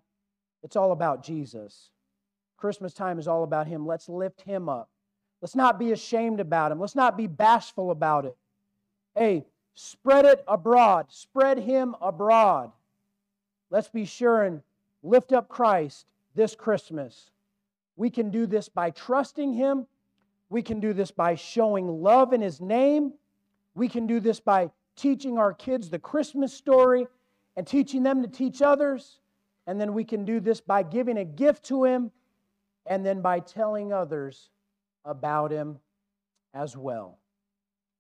It's 0.62 0.76
all 0.76 0.92
about 0.92 1.24
Jesus. 1.24 1.90
Christmas 2.64 2.94
time 2.94 3.20
is 3.20 3.28
all 3.28 3.44
about 3.44 3.68
him. 3.68 3.86
Let's 3.86 4.08
lift 4.08 4.40
him 4.40 4.70
up. 4.70 4.90
Let's 5.42 5.54
not 5.54 5.78
be 5.78 5.92
ashamed 5.92 6.40
about 6.40 6.72
him. 6.72 6.80
Let's 6.80 6.96
not 6.96 7.18
be 7.18 7.28
bashful 7.28 7.92
about 7.92 8.24
it. 8.24 8.38
Hey, 9.18 9.44
spread 9.74 10.24
it 10.24 10.42
abroad. 10.48 11.08
Spread 11.10 11.58
him 11.58 11.94
abroad. 12.02 12.72
Let's 13.70 13.90
be 13.90 14.06
sure 14.06 14.44
and 14.44 14.62
lift 15.04 15.34
up 15.34 15.50
Christ 15.50 16.06
this 16.36 16.56
Christmas. 16.56 17.32
We 17.98 18.10
can 18.10 18.32
do 18.32 18.46
this 18.46 18.70
by 18.70 18.92
trusting 18.92 19.52
him. 19.52 19.86
We 20.50 20.62
can 20.62 20.80
do 20.80 20.94
this 20.94 21.12
by 21.12 21.36
showing 21.36 21.90
love 22.02 22.32
in 22.32 22.40
his 22.40 22.62
name. 22.62 23.12
We 23.76 23.90
can 23.90 24.08
do 24.08 24.22
this 24.22 24.40
by 24.40 24.72
teaching 24.96 25.38
our 25.38 25.54
kids 25.54 25.90
the 25.90 26.00
Christmas 26.00 26.54
story 26.54 27.08
and 27.58 27.68
teaching 27.68 28.04
them 28.04 28.22
to 28.22 28.30
teach 28.30 28.62
others. 28.62 29.20
And 29.68 29.82
then 29.82 29.94
we 29.94 30.06
can 30.06 30.24
do 30.24 30.40
this 30.40 30.62
by 30.62 30.84
giving 30.84 31.18
a 31.18 31.26
gift 31.26 31.66
to 31.66 31.84
Him 31.84 32.12
and 32.86 33.06
then 33.06 33.22
by 33.22 33.40
telling 33.40 33.94
others 33.94 34.50
about 35.06 35.52
Him 35.52 35.80
as 36.54 36.78
well. 36.78 37.20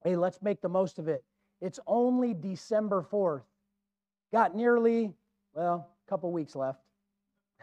Hey, 0.03 0.15
let's 0.15 0.41
make 0.41 0.61
the 0.61 0.69
most 0.69 0.99
of 0.99 1.07
it. 1.07 1.23
It's 1.61 1.79
only 1.87 2.33
December 2.33 3.05
4th. 3.09 3.43
Got 4.31 4.55
nearly, 4.55 5.13
well, 5.53 5.87
a 6.05 6.09
couple 6.09 6.31
weeks 6.31 6.55
left. 6.55 6.81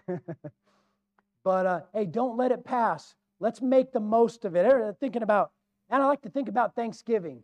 but 1.45 1.67
uh, 1.67 1.81
hey, 1.93 2.07
don't 2.07 2.37
let 2.37 2.53
it 2.53 2.65
pass. 2.65 3.15
Let's 3.41 3.61
make 3.61 3.93
the 3.93 4.01
most 4.01 4.45
of 4.45 4.57
it. 4.57 4.97
Thinking 5.01 5.23
about, 5.23 5.51
and 5.91 6.03
I 6.03 6.07
like 6.07 6.23
to 6.23 6.31
think 6.31 6.49
about 6.49 6.75
Thanksgiving. 6.75 7.43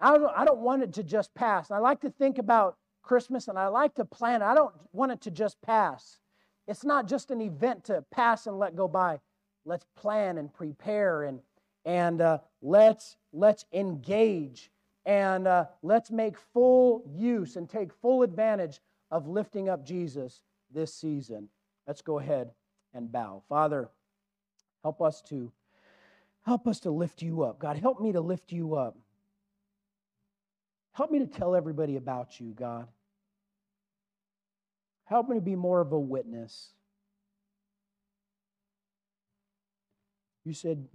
I 0.00 0.16
don't, 0.16 0.32
I 0.36 0.44
don't 0.44 0.60
want 0.60 0.82
it 0.82 0.94
to 0.94 1.02
just 1.02 1.34
pass. 1.34 1.70
I 1.70 1.78
like 1.78 2.00
to 2.00 2.10
think 2.10 2.38
about 2.38 2.76
Christmas 3.02 3.48
and 3.48 3.58
I 3.58 3.68
like 3.68 3.94
to 3.96 4.04
plan. 4.04 4.42
I 4.42 4.54
don't 4.54 4.74
want 4.92 5.12
it 5.12 5.20
to 5.22 5.30
just 5.30 5.60
pass. 5.62 6.20
It's 6.68 6.84
not 6.84 7.08
just 7.08 7.30
an 7.30 7.40
event 7.40 7.84
to 7.84 8.04
pass 8.10 8.46
and 8.46 8.58
let 8.58 8.76
go 8.76 8.86
by. 8.86 9.20
Let's 9.64 9.86
plan 9.96 10.36
and 10.36 10.52
prepare 10.52 11.24
and, 11.24 11.40
and 11.86 12.20
uh, 12.20 12.38
let's, 12.60 13.16
let's 13.32 13.64
engage 13.72 14.70
and 15.06 15.48
uh, 15.48 15.64
let's 15.82 16.10
make 16.10 16.36
full 16.52 17.02
use 17.10 17.56
and 17.56 17.68
take 17.68 17.92
full 17.92 18.22
advantage 18.22 18.80
of 19.10 19.26
lifting 19.26 19.70
up 19.70 19.84
Jesus 19.84 20.42
this 20.70 20.92
season. 20.92 21.48
Let's 21.86 22.02
go 22.02 22.18
ahead 22.18 22.50
and 22.92 23.10
bow. 23.10 23.42
Father, 23.48 23.88
help 24.82 25.00
us 25.00 25.22
to 25.30 25.50
help 26.44 26.66
us 26.66 26.80
to 26.80 26.90
lift 26.90 27.22
you 27.22 27.42
up. 27.42 27.58
God, 27.58 27.78
help 27.78 28.00
me 28.00 28.12
to 28.12 28.20
lift 28.20 28.52
you 28.52 28.74
up. 28.74 28.96
Help 30.92 31.10
me 31.10 31.18
to 31.18 31.26
tell 31.26 31.54
everybody 31.54 31.96
about 31.96 32.40
you, 32.40 32.52
God. 32.52 32.88
Help 35.08 35.28
me 35.28 35.36
to 35.36 35.40
be 35.40 35.56
more 35.56 35.80
of 35.80 35.92
a 35.92 35.98
witness. 35.98 36.70
You 40.44 40.52
said, 40.52 40.86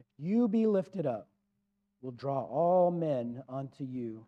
if 0.00 0.06
you 0.18 0.48
be 0.48 0.66
lifted 0.66 1.04
up, 1.06 1.28
will 2.00 2.12
draw 2.12 2.42
all 2.42 2.90
men 2.90 3.42
unto 3.48 3.84
you. 3.84 4.26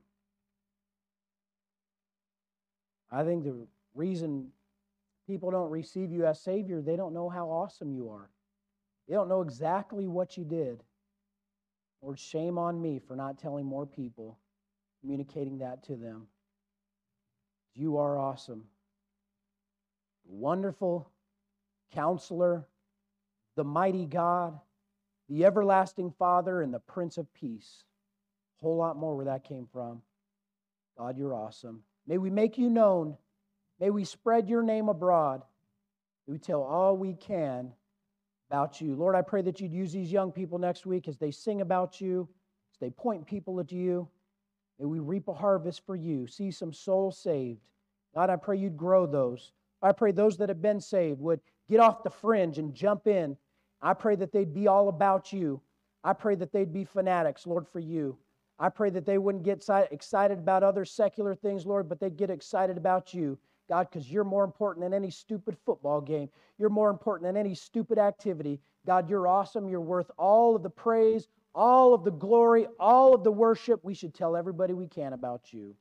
I 3.10 3.22
think 3.22 3.44
the 3.44 3.66
reason 3.94 4.48
people 5.26 5.50
don't 5.50 5.70
receive 5.70 6.12
you 6.12 6.26
as 6.26 6.40
Savior, 6.40 6.82
they 6.82 6.96
don't 6.96 7.14
know 7.14 7.28
how 7.30 7.48
awesome 7.48 7.92
you 7.92 8.10
are. 8.10 8.30
They 9.08 9.14
don't 9.14 9.28
know 9.28 9.40
exactly 9.40 10.06
what 10.08 10.36
you 10.36 10.44
did. 10.44 10.82
Lord, 12.02 12.18
shame 12.18 12.58
on 12.58 12.80
me 12.80 12.98
for 12.98 13.16
not 13.16 13.38
telling 13.38 13.64
more 13.64 13.86
people 13.86 14.38
communicating 15.00 15.58
that 15.58 15.84
to 15.84 15.96
them. 15.96 16.26
You 17.74 17.96
are 17.96 18.18
awesome. 18.18 18.64
Wonderful 20.28 21.10
counselor, 21.92 22.66
the 23.54 23.64
mighty 23.64 24.06
God, 24.06 24.58
the 25.28 25.44
everlasting 25.44 26.12
Father, 26.18 26.62
and 26.62 26.72
the 26.72 26.80
Prince 26.80 27.18
of 27.18 27.32
Peace. 27.34 27.84
A 28.58 28.64
whole 28.64 28.76
lot 28.76 28.96
more 28.96 29.16
where 29.16 29.26
that 29.26 29.44
came 29.44 29.66
from. 29.72 30.02
God, 30.98 31.18
you're 31.18 31.34
awesome. 31.34 31.82
May 32.06 32.18
we 32.18 32.30
make 32.30 32.58
you 32.58 32.70
known. 32.70 33.16
May 33.80 33.90
we 33.90 34.04
spread 34.04 34.48
your 34.48 34.62
name 34.62 34.88
abroad. 34.88 35.42
May 36.26 36.32
we 36.32 36.38
tell 36.38 36.62
all 36.62 36.96
we 36.96 37.14
can 37.14 37.72
about 38.48 38.80
you. 38.80 38.94
Lord, 38.94 39.14
I 39.14 39.22
pray 39.22 39.42
that 39.42 39.60
you'd 39.60 39.72
use 39.72 39.92
these 39.92 40.12
young 40.12 40.32
people 40.32 40.58
next 40.58 40.86
week 40.86 41.08
as 41.08 41.18
they 41.18 41.30
sing 41.30 41.60
about 41.60 42.00
you, 42.00 42.28
as 42.72 42.78
they 42.78 42.90
point 42.90 43.26
people 43.26 43.60
at 43.60 43.72
you. 43.72 44.08
May 44.78 44.86
we 44.86 45.00
reap 45.00 45.28
a 45.28 45.34
harvest 45.34 45.84
for 45.84 45.96
you, 45.96 46.26
see 46.26 46.50
some 46.50 46.72
souls 46.72 47.18
saved. 47.18 47.60
God, 48.14 48.30
I 48.30 48.36
pray 48.36 48.56
you'd 48.56 48.76
grow 48.76 49.06
those. 49.06 49.52
I 49.86 49.92
pray 49.92 50.12
those 50.12 50.36
that 50.38 50.48
have 50.48 50.62
been 50.62 50.80
saved 50.80 51.20
would 51.20 51.40
get 51.68 51.80
off 51.80 52.02
the 52.02 52.10
fringe 52.10 52.58
and 52.58 52.74
jump 52.74 53.06
in. 53.06 53.36
I 53.80 53.94
pray 53.94 54.16
that 54.16 54.32
they'd 54.32 54.52
be 54.52 54.66
all 54.66 54.88
about 54.88 55.32
you. 55.32 55.60
I 56.02 56.12
pray 56.12 56.34
that 56.36 56.52
they'd 56.52 56.72
be 56.72 56.84
fanatics, 56.84 57.46
Lord, 57.46 57.66
for 57.68 57.80
you. 57.80 58.16
I 58.58 58.68
pray 58.68 58.90
that 58.90 59.04
they 59.04 59.18
wouldn't 59.18 59.44
get 59.44 59.68
excited 59.90 60.38
about 60.38 60.62
other 60.62 60.84
secular 60.84 61.34
things, 61.34 61.66
Lord, 61.66 61.88
but 61.88 62.00
they'd 62.00 62.16
get 62.16 62.30
excited 62.30 62.76
about 62.76 63.12
you. 63.12 63.38
God, 63.68 63.88
because 63.90 64.10
you're 64.10 64.24
more 64.24 64.44
important 64.44 64.84
than 64.84 64.94
any 64.94 65.10
stupid 65.10 65.56
football 65.64 66.00
game. 66.00 66.30
You're 66.56 66.70
more 66.70 66.90
important 66.90 67.28
than 67.28 67.36
any 67.36 67.54
stupid 67.54 67.98
activity. 67.98 68.60
God, 68.86 69.10
you're 69.10 69.26
awesome. 69.26 69.68
You're 69.68 69.80
worth 69.80 70.10
all 70.16 70.54
of 70.56 70.62
the 70.62 70.70
praise, 70.70 71.28
all 71.54 71.92
of 71.92 72.04
the 72.04 72.12
glory, 72.12 72.66
all 72.78 73.14
of 73.14 73.24
the 73.24 73.32
worship. 73.32 73.84
We 73.84 73.94
should 73.94 74.14
tell 74.14 74.36
everybody 74.36 74.72
we 74.72 74.86
can 74.86 75.12
about 75.12 75.52
you. 75.52 75.74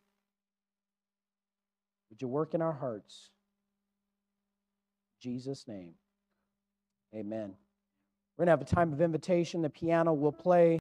Would 2.09 2.21
you 2.21 2.27
work 2.27 2.55
in 2.55 2.61
our 2.61 2.73
hearts? 2.73 3.29
Jesus' 5.19 5.67
name. 5.67 5.93
Amen. 7.15 7.55
We're 8.37 8.45
going 8.45 8.47
to 8.47 8.51
have 8.51 8.61
a 8.61 8.75
time 8.75 8.91
of 8.91 9.01
invitation. 9.01 9.61
The 9.61 9.69
piano 9.69 10.13
will 10.13 10.31
play. 10.31 10.73